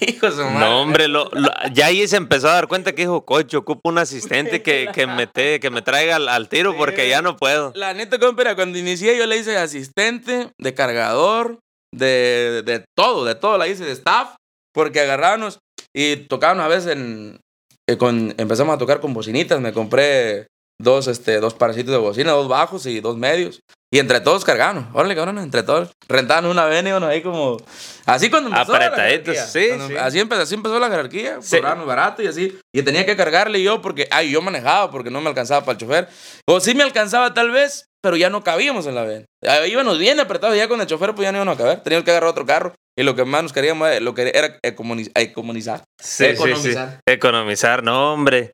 [0.00, 0.58] Hijo de su madre.
[0.60, 3.90] No, hombre, lo, lo- ya ahí se empezó a dar cuenta que dijo, coche, ocupo
[3.90, 6.78] un asistente que, que, me, te- que me traiga al, al tiro Sí.
[6.78, 7.72] porque ya no puedo.
[7.74, 11.58] La neta, compa, era cuando inicié yo le hice asistente, de cargador,
[11.94, 14.36] de, de todo, de todo la hice, de staff,
[14.74, 15.58] porque agarrábamos
[15.94, 17.40] y tocábamos a veces en...
[17.88, 20.46] eh, con, empezamos a tocar con bocinitas, me compré
[20.80, 23.60] dos, este, dos parecitos de bocina, dos bajos y dos medios.
[23.90, 25.90] Y entre todos cargábamos, órale cabrón, entre todos.
[26.08, 27.56] Rentaban una uno ahí como...
[28.04, 29.46] Así cuando empezó la Apretaditos, jerarquía.
[29.46, 29.96] sí, Cuando- sí.
[29.96, 31.58] Así empezó, así empezó la jerarquía, Sí.
[31.60, 32.58] barato y así.
[32.74, 35.78] Y tenía que cargarle yo porque, ay, yo manejaba porque no me alcanzaba para el
[35.78, 36.08] chofer.
[36.46, 39.24] O sí me alcanzaba tal vez, pero ya no cabíamos en la ven.
[39.46, 41.80] Ahí Íbamos bien apretados ya con el chofer, pues ya no íbamos a caber.
[41.80, 42.74] Teníamos que agarrar otro carro.
[42.94, 45.82] Y lo que más nos queríamos lo que era economiz- economizar.
[45.98, 46.42] Sí, sí, sí.
[46.42, 47.00] Economizar.
[47.08, 48.52] Economizar, no, hombre.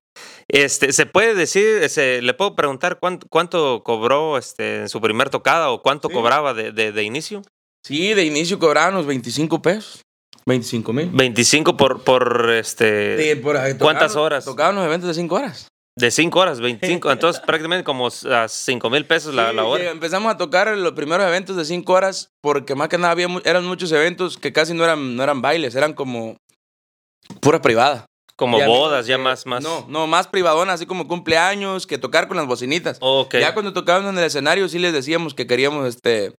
[0.49, 5.31] Este, ¿se puede decir, se, le puedo preguntar cuánto, cuánto cobró este, en su primer
[5.31, 6.15] tocada o cuánto Sí.
[6.15, 7.43] cobraba de, de, de inicio?
[7.83, 10.03] Sí, de inicio cobrábamos 25 pesos.
[10.47, 11.11] 25 mil.
[11.11, 14.45] 25 por, por este, Sí, por ahí, ¿Cuántas horas?
[14.45, 15.69] Tocábamos eventos de 5 horas.
[15.99, 17.11] de 5 horas, 25.
[17.13, 19.91] Entonces prácticamente como a 5 mil pesos la, Sí, la eh, hora.
[19.91, 23.65] Empezamos a tocar los primeros eventos de 5 horas porque más que nada había, eran
[23.65, 26.37] muchos eventos que casi no eran, no eran bailes, eran como
[27.41, 28.05] pura privada.
[28.37, 29.63] Como Ya bodas, ya más, más.
[29.63, 32.99] No, no, más privadona, así como cumpleaños, que tocar con las bocinitas.
[33.01, 33.37] Ok.
[33.37, 36.35] Ya cuando tocábamos en el escenario sí les decíamos que queríamos este,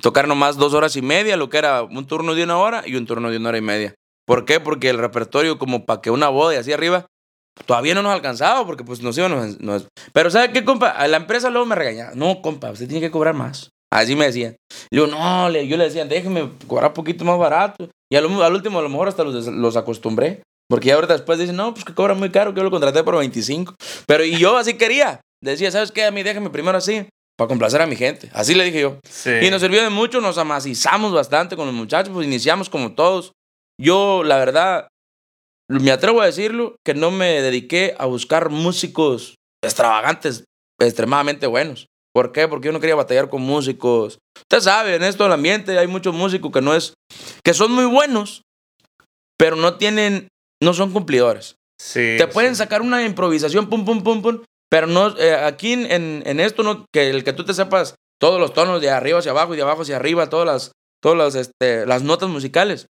[0.00, 2.96] tocar nomás dos horas y media, lo que era un turno de una hora y
[2.96, 3.94] un turno de una hora y media.
[4.26, 4.58] ¿Por qué?
[4.58, 7.06] Porque el repertorio como para que una boda y así arriba
[7.66, 9.60] todavía no nos alcanzaba porque pues nos íbamos...
[9.60, 9.88] Nos...
[10.12, 10.90] Pero ¿sabe qué, compa?
[10.90, 12.12] A la empresa luego me regañaba.
[12.14, 13.70] No, compa, usted tiene que cobrar más.
[13.92, 14.56] Así me decían.
[14.92, 17.88] Yo, no, le, yo le decía, déjeme cobrar poquito más barato.
[18.10, 20.42] Y al, al último a lo mejor hasta los, los acostumbré.
[20.70, 23.02] Porque ya ahorita después dicen, no, pues que cobra muy caro, que yo lo contraté
[23.02, 23.74] por 25.
[24.06, 25.20] Pero y yo así quería.
[25.42, 26.04] Decía, ¿sabes qué?
[26.04, 28.30] A mí déjame primero así, para complacer a mi gente.
[28.32, 28.98] Así le dije yo.
[29.08, 29.30] Sí.
[29.42, 33.32] Y nos sirvió de mucho, nos amacizamos bastante con los muchachos, pues iniciamos como todos.
[33.80, 34.86] Yo, la verdad,
[35.68, 40.44] me atrevo a decirlo, que no me dediqué a buscar músicos extravagantes,
[40.80, 41.86] extremadamente buenos.
[42.12, 42.48] ¿Por qué?
[42.48, 44.18] Porque yo no quería batallar con músicos.
[44.36, 46.94] Usted sabe, en esto del ambiente hay muchos músicos que no es,
[47.44, 48.42] que son muy buenos,
[49.38, 50.28] pero no tienen,
[50.62, 51.56] no son cumplidores.
[51.80, 52.58] Sí, Te pueden sí.
[52.58, 56.84] sacar una improvisación, pum, pum, pum, pum, pero no, eh, aquí en, en esto, no,
[56.92, 59.62] que el que tú te sepas todos los tonos de arriba hacia abajo y de
[59.62, 62.86] abajo hacia arriba, todas las, todas las, este, las notas musicales,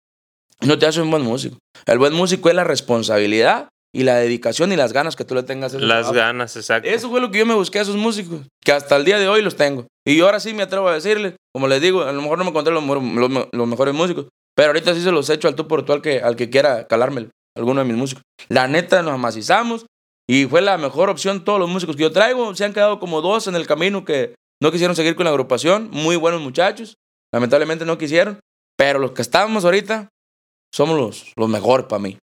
[0.61, 1.59] no te hace un buen músico.
[1.85, 5.43] El buen músico es la responsabilidad y la dedicación y las ganas que tú le
[5.43, 5.75] tengas.
[5.75, 6.13] a Las trabajo.
[6.15, 6.89] ganas, exacto.
[6.89, 9.29] Eso fue lo que yo me busqué a esos músicos, que hasta el día de
[9.29, 9.87] hoy los tengo.
[10.07, 12.51] Y ahora sí me atrevo a decirles, como les digo, a lo mejor no me
[12.51, 12.85] encontré los-
[13.53, 16.21] los mejores músicos, pero ahorita sí se los echo al tú por tú al que,
[16.21, 18.23] al que quiera calármelo, alguno de mis músicos.
[18.49, 19.87] La neta, nos amacizamos
[20.29, 22.55] y fue la mejor opción todos los músicos que yo traigo.
[22.55, 25.89] Se han quedado como dos en el camino que no quisieron seguir con la agrupación,
[25.91, 26.95] muy buenos muchachos,
[27.33, 28.41] lamentablemente no quisieron,
[28.79, 30.09] pero los que estábamos ahorita
[30.75, 32.19] somos los, los mejores para mí.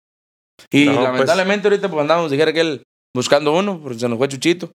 [0.71, 2.83] Y No, pues- lamentablemente ahorita pues andamos, dijera que él
[3.15, 4.71] buscando uno, porque se nos fue Chuchito.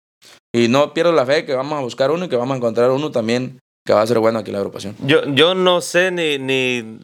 [0.55, 2.91] Y no pierdo la fe que vamos a buscar uno y que vamos a encontrar
[2.91, 4.97] uno también que va a ser bueno aquí en la agrupación.
[5.05, 6.99] Yo, yo no sé ni, ni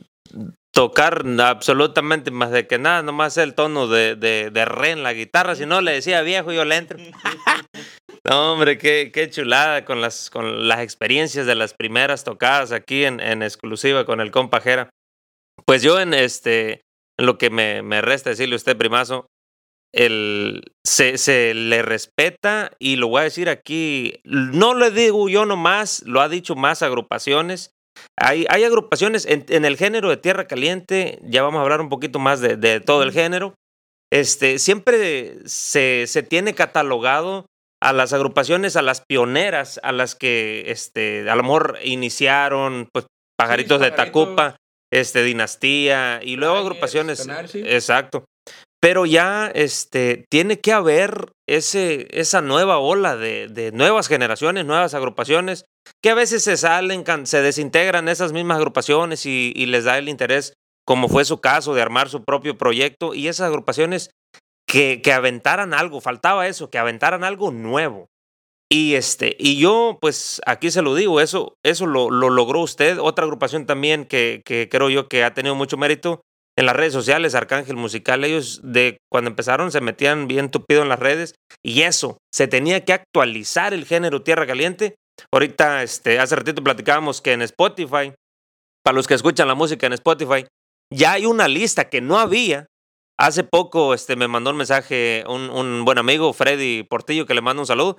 [0.74, 5.12] tocar absolutamente más de que nada, nomás el tono de, de, de re en la
[5.12, 6.98] guitarra, si no le decía viejo yo le entro.
[8.28, 13.04] no, hombre, qué, qué chulada con las, con las experiencias de las primeras tocadas aquí
[13.04, 14.90] en, en exclusiva con el compajera.
[15.64, 16.82] Pues yo en este,
[17.18, 19.28] en lo que me, me resta decirle a usted, primazo,
[19.92, 25.46] el, se, se le respeta y lo voy a decir aquí, no le digo yo
[25.46, 27.73] nomás, lo ha dicho más agrupaciones.
[28.18, 31.88] Hay, hay agrupaciones en, en el género de Tierra Caliente, ya vamos a hablar un
[31.88, 33.54] poquito más de, de todo el género.
[34.12, 37.46] Este, siempre se, se tiene catalogado
[37.82, 43.06] a las agrupaciones, a las pioneras, a las que este, a lo mejor iniciaron, pues,
[43.36, 43.90] Pajaritos de.
[43.90, 44.56] Tacupa,
[44.92, 47.26] este, Dinastía, y luego agrupaciones.
[47.46, 47.62] Sí.
[47.66, 48.24] Exacto.
[48.80, 54.94] Pero ya este, tiene que haber ese, esa nueva ola de, de nuevas generaciones, nuevas
[54.94, 55.64] agrupaciones,
[56.02, 60.08] que a veces se salen, se desintegran esas mismas agrupaciones y, y les da el
[60.08, 60.54] interés,
[60.86, 63.14] como fue su caso, de armar su propio proyecto.
[63.14, 64.10] Y esas agrupaciones
[64.66, 68.08] que, que aventaran algo, faltaba eso, que aventaran algo nuevo.
[68.70, 72.98] Y este, y yo, pues aquí se lo digo, eso, eso lo, lo logró usted.
[72.98, 76.22] Otra agrupación también que, que creo yo que ha tenido mucho mérito
[76.56, 80.88] en las redes sociales, Arcángel Musical, ellos de cuando empezaron se metían bien tupido en
[80.88, 84.94] las redes y eso, se tenía que actualizar el género Tierra Caliente.
[85.32, 88.12] Ahorita, este, hace ratito platicábamos que en Spotify,
[88.84, 90.46] para los que escuchan la música en Spotify,
[90.92, 92.66] ya hay una lista que no había.
[93.18, 97.62] Hace poco este, me mandó un mensaje un, buen amigo, Freddy Portillo, que le mando
[97.62, 97.98] un saludo.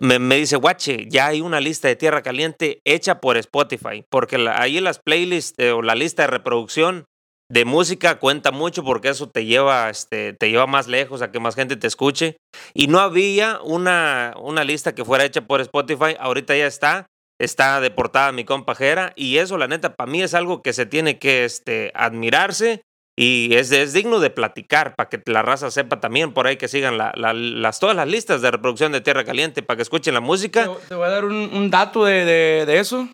[0.00, 4.38] Me, me dice, guache, ya hay una lista de Tierra Caliente hecha por Spotify, porque
[4.38, 7.04] la- ahí las playlists eh, o la lista de reproducción
[7.48, 11.38] de música cuenta mucho porque eso te lleva, este, te lleva más lejos a que
[11.40, 12.36] más gente te escuche.
[12.74, 17.06] Y no había una, una lista que fuera hecha por Spotify, ahorita ya está,
[17.40, 20.86] está de portada mi compajera, y eso la neta para mí es algo que se
[20.86, 22.82] tiene que este, admirarse
[23.18, 26.68] y es, es digno de platicar para que la raza sepa también por ahí que
[26.68, 30.12] sigan la- la- las, todas las listas de reproducción de Tierra Caliente para que escuchen
[30.12, 30.68] la música.
[30.88, 33.08] Te, voy a dar un, dato de, de- eso.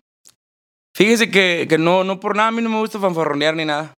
[0.95, 3.93] Fíjese que, que no, no por nada a mí no me gusta fanfarronear ni nada.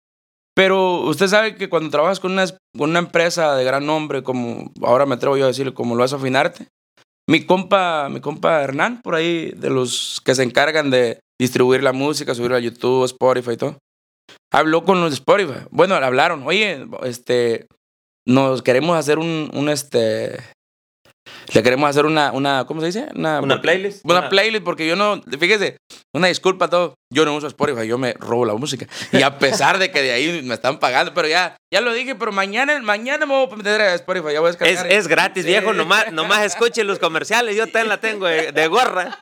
[0.56, 5.16] Pero usted sabe que cuando trabajas con una, empresa de gran nombre, como ahora me
[5.16, 6.68] atrevo yo a decirlo, como lo es Afinarte,
[7.28, 11.94] mi compa, mi compa Hernán, por ahí, de los que se encargan de distribuir la
[11.94, 13.78] música, subirla a YouTube, Spotify y todo,
[14.52, 15.66] habló con los de Spotify.
[15.72, 17.66] Bueno, hablaron, oye, este,
[18.28, 20.38] nos queremos hacer un este,
[21.53, 23.08] le queremos hacer una, una, ¿cómo se dice?
[23.15, 24.06] Una playlist.
[24.06, 25.77] Una Una- playlist, porque yo no, fíjese,
[26.15, 26.95] una disculpa a todo.
[27.13, 28.88] Yo no uso Spotify, yo me robo la música.
[29.12, 32.15] Y a pesar de que de ahí me están pagando, pero ya, ya lo dije,
[32.15, 34.91] pero mañana, mañana me voy a meter a Spotify, ya voy a Es, descargar.
[34.91, 35.49] es gratis, Sí.
[35.49, 39.19] viejo, nomás, nomás escuche los comerciales, yo también la tengo de, de gorra.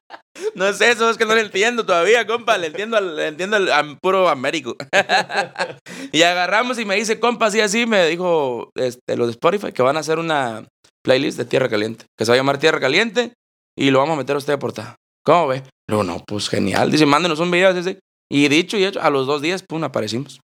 [0.55, 3.57] No es eso, es que no le entiendo todavía, compa, le entiendo al, le entiendo
[3.57, 4.77] al, am- puro Américo.
[6.12, 9.81] y agarramos y me dice, compa, así, así, me dijo este, los de Spotify que
[9.81, 10.63] van a hacer una
[11.04, 13.34] playlist de Tierra Caliente, que se va a llamar Tierra Caliente
[13.78, 14.96] y lo vamos a meter a usted de portada.
[15.24, 15.58] ¿Cómo ve?
[15.88, 16.92] Le digo, no, pues genial.
[16.92, 17.74] Dice, mándenos un video.
[18.30, 20.40] Y dicho y hecho, a los dos días, pum, aparecimos.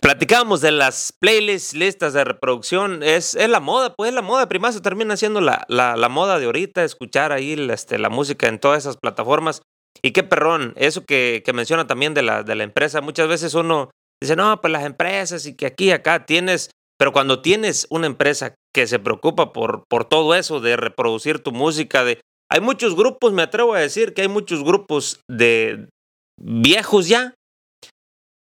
[0.00, 3.02] Platicábamos de las playlists, listas de reproducción.
[3.02, 4.48] Es, es la moda, pues es la moda.
[4.48, 8.48] Primazo termina siendo la, la, la moda de ahorita, escuchar ahí la, este, la música
[8.48, 9.60] en todas esas plataformas.
[10.02, 13.00] Y qué perrón, eso que, que menciona también de la, de la empresa.
[13.00, 13.90] Muchas veces uno
[14.22, 16.70] dice, no, pues las empresas y que aquí y acá tienes.
[16.98, 21.52] Pero cuando tienes una empresa que se preocupa por, por todo eso, de reproducir tu
[21.52, 22.20] música, de.
[22.50, 25.88] Hay muchos grupos, me atrevo a decir que hay muchos grupos de
[26.40, 27.34] viejos ya,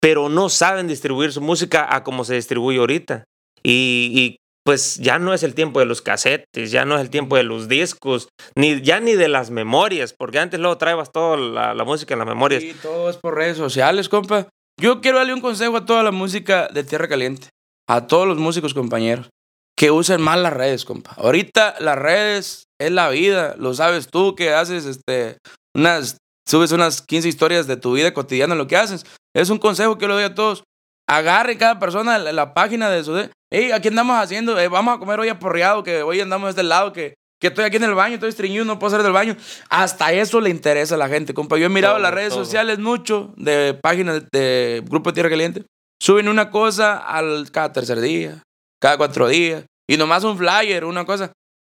[0.01, 3.25] pero no saben distribuir su música a como se distribuye ahorita.
[3.63, 7.11] Y, y pues ya no es el tiempo de los casetes, ya no es el
[7.11, 11.37] tiempo de los discos, ni ya ni de las memorias, porque antes luego traebas toda
[11.37, 12.63] la, la música en las memorias.
[12.63, 14.49] Sí, todo es por redes sociales, compa.
[14.81, 17.49] Yo quiero darle un consejo a toda la música de Tierra Caliente,
[17.89, 19.29] a todos los músicos compañeros,
[19.77, 21.15] que usen más las redes, compa.
[21.17, 25.39] Ahorita las redes es la vida, lo sabes tú que haces este
[25.77, 29.05] unas subes unas 15 historias de tu vida cotidiana lo que haces.
[29.35, 30.63] Es un consejo que le doy a todos.
[31.09, 33.15] Agarre cada persona la, página de su
[33.53, 36.63] hey, aquí andamos haciendo, eh, vamos a comer hoy aporreado, que hoy andamos de este
[36.63, 39.37] lado, que, que estoy aquí en el baño, estoy estreñido, no puedo salir del baño.
[39.69, 41.59] Hasta eso le interesa a la gente, compa.
[41.59, 45.67] Yo he mirado las redes sociales mucho de páginas de, Grupo de Tierra Caliente.
[46.01, 48.43] Suben una cosa al, cada tercer día,
[48.81, 51.33] cada cuatro días, y nomás un flyer, una cosa.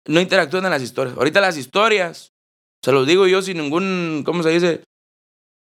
[0.07, 1.15] No interactúan en las historias.
[1.17, 2.31] Ahorita las historias,
[2.83, 4.83] se los digo yo sin ningún, ¿cómo se dice?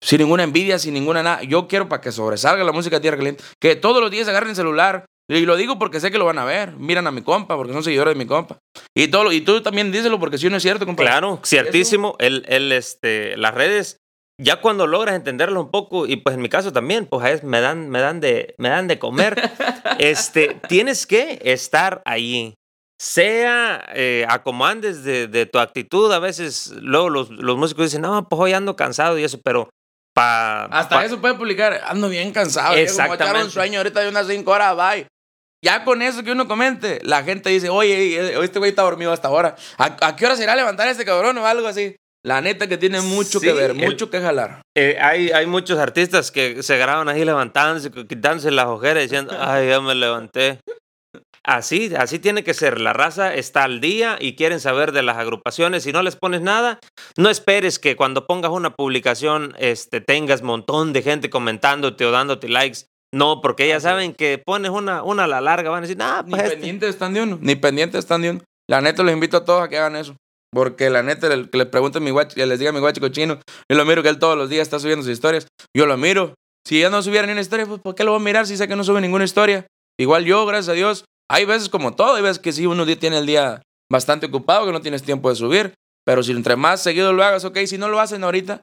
[0.01, 1.43] Sin ninguna envidia, sin ninguna nada.
[1.43, 3.43] Yo quiero para que sobresalga la música de Tierra Caliente.
[3.59, 6.39] Que todos los días agarren el celular, y lo digo porque sé que lo van
[6.39, 6.77] a ver.
[6.77, 8.59] Miran a mi compa, porque son seguidores de mi compa.
[8.95, 11.03] Y, todo, y tú también díselo porque si no es cierto, compa.
[11.03, 12.15] Claro, ciertísimo.
[12.19, 13.97] El, el, este, las redes,
[14.39, 17.89] ya cuando logras entenderlo un poco, y pues en mi caso también, pues me dan,
[17.89, 19.51] me dan, de, me dan de comer,
[19.99, 22.53] este, tienes que estar ahí.
[22.99, 27.85] Sea eh, a como andes de, de, tu actitud, a veces luego los, los músicos
[27.85, 29.69] dicen, no, pues hoy ando cansado y eso, pero
[30.19, 32.75] hasta eso puede publicar, ando bien cansado.
[32.75, 33.25] Exactamente.
[33.25, 35.07] Como un sueño ahorita de unas 5 horas, bye.
[35.63, 39.27] Ya con eso que uno comente, la gente dice, oye, este güey está dormido hasta
[39.27, 39.55] ahora.
[39.77, 41.95] ¿A, qué hora se irá a levantar este cabrón o algo así?
[42.27, 44.61] La neta que tiene mucho que ver, mucho que jalar.
[44.75, 49.69] Eh, hay, hay muchos artistas que se graban ahí levantándose, quitándose las ojeras diciendo, ay,
[49.69, 50.59] ya me levanté.
[51.45, 52.81] Así, así tiene que ser.
[52.81, 55.83] La raza está al día y quieren saber de las agrupaciones.
[55.83, 56.79] Si no les pones nada,
[57.15, 62.49] no esperes que cuando pongas una publicación este, tengas montón de gente comentándote o dándote
[62.49, 62.79] likes.
[63.15, 66.25] No, porque ya saben que pones una, una a la larga, van a decir, ah,
[66.27, 66.41] pues.
[66.41, 66.55] Ni este".
[66.57, 68.41] pendientes están de uno, ni pendientes están de uno.
[68.69, 70.13] La neta, les invito a todos a que hagan eso.
[70.57, 73.37] Porque la neta, que les pregunte a mi guacho, les diga a mi guacho cochino,
[73.69, 75.45] yo lo miro que él todos los días está subiendo sus historias.
[75.71, 76.33] Yo lo miro.
[76.67, 78.57] Si ya no subiera ni una historia, pues ¿por qué lo voy a mirar si
[78.57, 79.67] sé que no sube ninguna historia?
[79.99, 83.19] Igual yo, gracias a Dios, hay veces como todo, hay veces que sí uno tiene
[83.19, 87.13] el día bastante ocupado, que no tienes tiempo de subir, pero si entre más seguido
[87.13, 88.61] lo hagas, ok, si no lo hacen ahorita,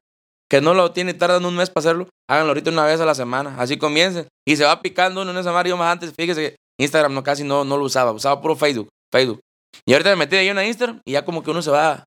[0.50, 3.14] que no lo tiene, tardan un mes para hacerlo, háganlo ahorita una vez a la
[3.14, 4.26] semana, así comiencen.
[4.44, 7.64] Y se va picando uno en esa mar, más antes, fíjese Instagram no casi no,
[7.64, 9.38] no lo usaba, usaba puro Facebook, Facebook.
[9.87, 12.04] Y ahorita me metí ahí en Instagram y ya como que uno se va,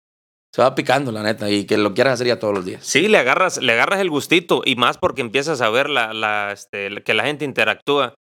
[0.54, 2.86] se va picando, la neta, y que lo quieras hacer ya todos los días.
[2.86, 6.52] Sí, le agarras, le agarras el gustito y más porque empiezas a ver la, la,
[6.52, 8.16] este, que la gente interactúa.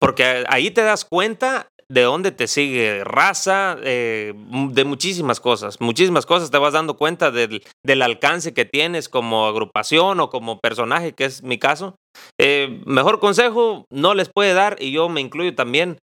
[0.00, 5.80] Porque ahí te das cuenta de dónde te sigue raza, eh, de muchísimas cosas.
[5.80, 10.58] Muchísimas cosas te vas dando cuenta del, del, alcance que tienes como agrupación o como
[10.58, 11.94] personaje, que es mi caso.
[12.40, 15.98] Eh, mejor consejo no les puede dar, y yo me incluyo también,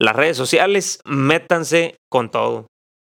[0.00, 2.66] las redes sociales, métanse con todo.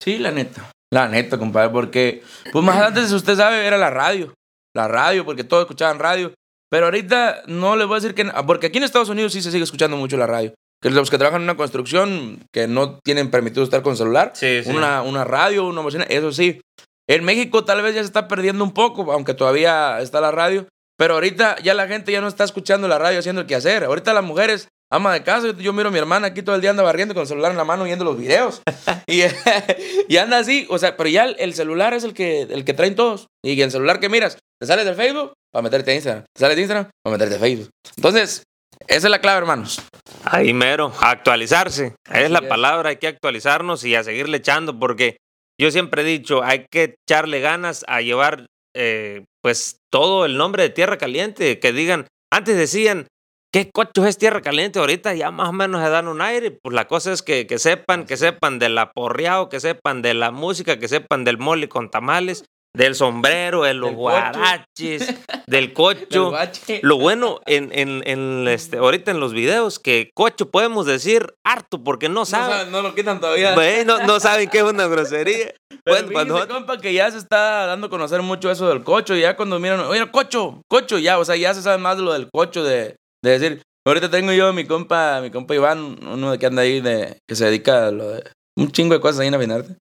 [0.03, 0.71] Sí, la neta.
[0.93, 4.33] La neta, compadre, porque pues más antes, usted sabe, era la radio.
[4.75, 6.33] La radio, porque todos escuchaban radio.
[6.71, 8.31] Pero ahorita no les voy a decir que...
[8.47, 11.19] Porque aquí en Estados Unidos sí se sigue escuchando mucho la radio que los que
[11.19, 14.33] trabajan en una construcción que no tienen permitido estar con celular,
[14.67, 16.61] Una, una radio, una bocina, eso sí.
[17.09, 20.67] En México tal vez ya se está perdiendo un poco, aunque todavía está la radio,
[20.97, 23.85] pero ahorita ya la gente ya no está escuchando la radio haciendo el quehacer.
[23.85, 26.71] Ahorita las mujeres, ama de casa, yo, miro a mi hermana aquí todo el día
[26.71, 28.63] anda barriendo con el celular en la mano viendo los videos.
[29.07, 29.23] y,
[30.09, 32.95] y, anda así, o sea, pero ya el, celular es el que, el que traen
[32.95, 33.29] todos.
[33.45, 36.57] Y el celular que miras, te sales del Facebook para meterte a Instagram, te sales
[36.57, 37.71] de Instagram para meterte a Facebook.
[37.97, 38.43] Entonces,
[38.87, 39.83] esa es la clave, hermanos.
[40.25, 41.95] Ahí mero, actualizarse.
[42.11, 45.19] es la palabra, hay que actualizarnos y a seguirle echando, porque
[45.61, 50.63] yo siempre he dicho, hay que echarle ganas a llevar, eh, pues, todo el nombre
[50.63, 53.07] de Tierra Caliente, que digan, antes decían,
[53.53, 54.79] ¿qué cocho es Tierra Caliente?
[54.79, 57.59] Ahorita ya más o menos se dan un aire, pues la cosa es que, que
[57.59, 61.91] sepan, que sepan del aporreado, que sepan de la música, que sepan del mole con
[61.91, 65.15] tamales, del sombrero, de los guaraches,
[65.47, 66.33] del cocho.
[66.83, 71.83] Lo bueno en, en, en, este, ahorita en los videos que cocho podemos decir harto
[71.83, 72.71] porque no saben.
[72.71, 73.55] No, lo quitan todavía.
[74.07, 75.55] No saben qué es una grosería.
[75.87, 76.47] bueno, cuando...
[76.47, 79.17] compa, que ya se está dando a conocer mucho eso del cocho.
[79.17, 82.03] Y ya cuando miran, oye, cocho, cocho, ya, o sea, ya se sabe más de
[82.05, 83.63] lo del cocho, de, de decir.
[83.87, 87.47] Ahorita tengo yo mi compa, mi compa Iván, uno que anda ahí, de, que se
[87.47, 88.25] dedica a lo de
[88.59, 89.77] un chingo de cosas ahí en Afinarte.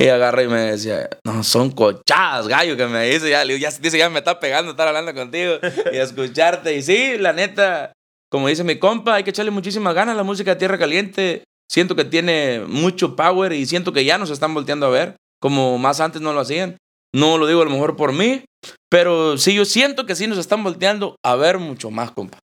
[0.00, 3.98] Y agarra y me decía, no, son cochadas, gallo, que me dice, ya, ya, dice,
[3.98, 5.54] ya me está pegando estar hablando contigo
[5.92, 6.76] y escucharte.
[6.76, 7.92] Y sí, la neta,
[8.30, 11.42] como dice mi compa, hay que echarle muchísimas ganas a la música de Tierra Caliente.
[11.70, 15.78] Siento que tiene mucho power y siento que ya nos están volteando a ver, como
[15.78, 16.76] más antes no lo hacían.
[17.14, 18.44] No lo digo a lo mejor por mí,
[18.90, 22.38] pero sí, yo siento que sí nos están volteando a ver mucho más, compa.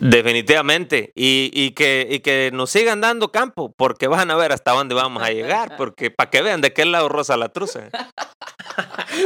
[0.00, 1.12] Definitivamente.
[1.14, 4.94] Y, y que, y que nos sigan dando campo, porque van a ver hasta dónde
[4.94, 7.88] vamos a llegar, porque para que vean de qué lado rosa la truza.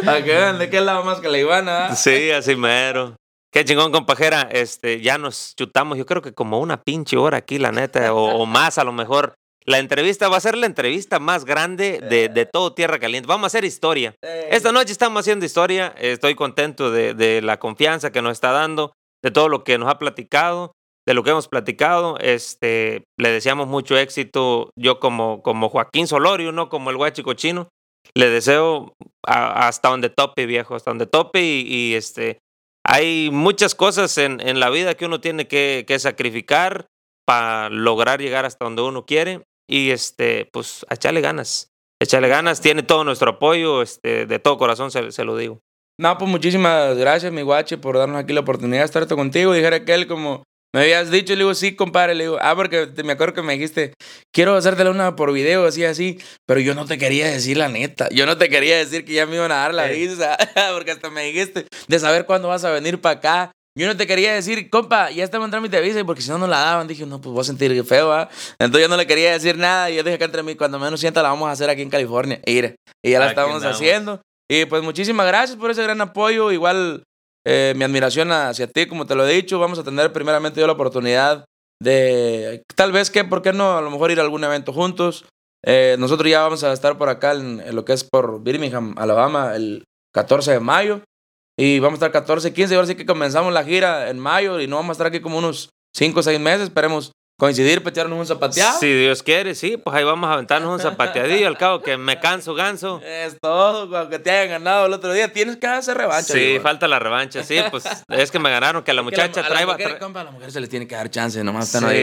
[0.04, 1.94] Para que vean de qué lado más que la Ivana.
[1.94, 3.16] Sí, así mero.
[3.52, 4.48] Qué chingón, compajera.
[4.50, 8.38] Este, ya nos chutamos, yo creo que como una pinche hora aquí, la neta, o,
[8.38, 9.34] o más a lo mejor.
[9.64, 13.28] La entrevista va a ser la entrevista más grande de, de todo Tierra Caliente.
[13.28, 14.14] Vamos a hacer historia.
[14.50, 15.94] Esta noche estamos haciendo historia.
[15.98, 18.92] Estoy contento de, de la confianza que nos está dando,
[19.22, 20.72] de todo lo que nos ha platicado,
[21.06, 22.18] de lo que hemos platicado.
[22.18, 24.70] Este, le deseamos mucho éxito.
[24.76, 27.68] Yo como, como Joaquín Solorio, no como el guachico chino.
[28.14, 28.94] Le deseo
[29.24, 32.38] hasta donde tope, viejo, hasta donde tope y, este,
[32.84, 36.86] hay muchas cosas en, en la vida que uno tiene que, sacrificar
[37.24, 41.68] para lograr llegar hasta donde uno quiere y este, pues echarle ganas.
[42.02, 45.60] Echarle ganas, tiene todo nuestro apoyo, este, de todo corazón se lo digo.
[46.02, 49.52] No, pues muchísimas gracias, mi guache, por darnos aquí la oportunidad de estar contigo.
[49.54, 50.42] Dijera aquel como
[50.74, 53.42] me habías dicho, le digo, sí, compadre, le digo, ah, porque te- me acuerdo que
[53.42, 53.92] me dijiste,
[54.34, 58.08] quiero hacértela una por video, así, así, pero yo no te quería decir la neta.
[58.10, 60.36] Yo no te quería decir que ya me iban a dar la visa,
[60.74, 63.52] porque hasta me dijiste de saber cuándo vas a venir para acá.
[63.78, 66.38] Yo no te quería decir, compa, ya estaba en trámite de visa, porque si no,
[66.38, 66.88] no la daban.
[66.88, 68.28] Dije, no, pues voy a sentir feo, ¿ah?
[68.58, 70.98] Entonces yo no le quería decir nada, y yo dije que entre mí, cuando menos
[70.98, 72.40] sienta, la vamos a hacer aquí en California.
[72.44, 72.74] Y, mira,
[73.04, 73.76] y ya la estamos andamos.
[73.76, 74.20] haciendo.
[74.54, 76.52] Y pues muchísimas gracias por ese gran apoyo.
[76.52, 77.04] Igual
[77.46, 79.58] eh, mi admiración hacia ti, como te lo he dicho.
[79.58, 81.46] Vamos a tener primeramente yo la oportunidad
[81.82, 83.78] de tal vez que, ¿por qué no?
[83.78, 85.24] A lo mejor ir a algún evento juntos.
[85.64, 88.94] Eh, nosotros ya vamos a estar por acá en, en lo que es por Birmingham,
[88.98, 91.00] Alabama, el 14 de mayo.
[91.58, 92.74] Y vamos a estar 14, 15.
[92.74, 95.20] Y ahora sí que comenzamos la gira en mayo y no vamos a estar aquí
[95.20, 96.64] como unos 5 o 6 meses.
[96.64, 97.12] Esperemos
[97.42, 98.78] coincidir, petearnos un zapateado.
[98.78, 102.20] Si Dios quiere, sí, pues ahí vamos a aventarnos un zapateadillo, al cabo que me
[102.20, 103.00] canso ganso.
[103.04, 105.32] Es todo, aunque te hayan ganado el otro día.
[105.32, 106.34] Tienes que hacer revancha.
[106.34, 109.40] Sí, falta la revancha, sí, pues es que me ganaron, que la Que la- muchacha
[109.40, 111.42] a la traeba, mujer, tra- compa, a la mujer se le tiene que dar chance,
[111.42, 111.96] nomás usted no sí,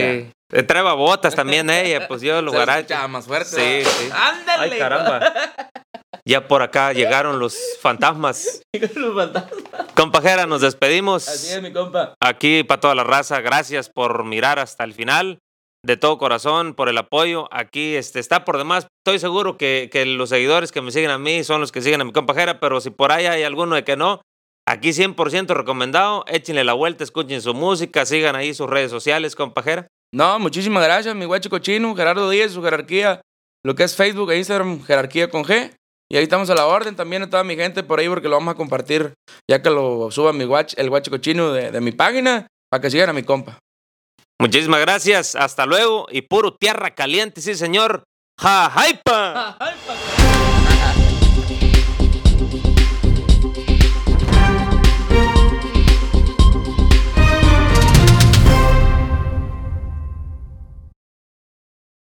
[0.51, 2.81] eh, traeba botas también ella, pues yo guaraches.
[2.91, 3.83] escuchaba más fuerte.
[3.85, 4.09] Sí, sí.
[4.11, 4.73] Ándale.
[4.73, 5.33] Ay, caramba.
[6.29, 8.61] Ya por acá llegaron los fantasmas.
[8.95, 9.63] Los fantasmas.
[9.95, 11.27] Compajera, nos despedimos.
[11.27, 12.13] Así es, mi compa.
[12.19, 15.39] Aquí para toda la raza, gracias por mirar hasta el final.
[15.83, 17.47] De todo corazón, por el apoyo.
[17.51, 18.85] Aquí este, está por demás.
[19.03, 22.01] Estoy seguro que, que los seguidores que me siguen a mí son los que siguen
[22.01, 24.21] a mi compajera, pero si por ahí hay alguno de que no,
[24.67, 26.25] aquí 100% recomendado.
[26.27, 29.87] Échenle la vuelta, escuchen su música, sigan ahí sus redes sociales, compajera.
[30.13, 33.21] No, muchísimas gracias, mi guacho cochino, Gerardo Díaz, su jerarquía,
[33.65, 35.71] lo que es Facebook e Instagram, jerarquía con G.
[36.11, 38.35] Y ahí estamos a la orden también a toda mi gente por ahí porque lo
[38.35, 39.13] vamos a compartir
[39.47, 42.89] ya que lo suba mi guach, el guacho cochino de, de mi página para que
[42.89, 43.59] sigan a mi compa.
[44.41, 48.03] Muchísimas gracias, hasta luego y puro tierra caliente, sí señor.
[48.39, 49.57] ¡Ja, jaipa!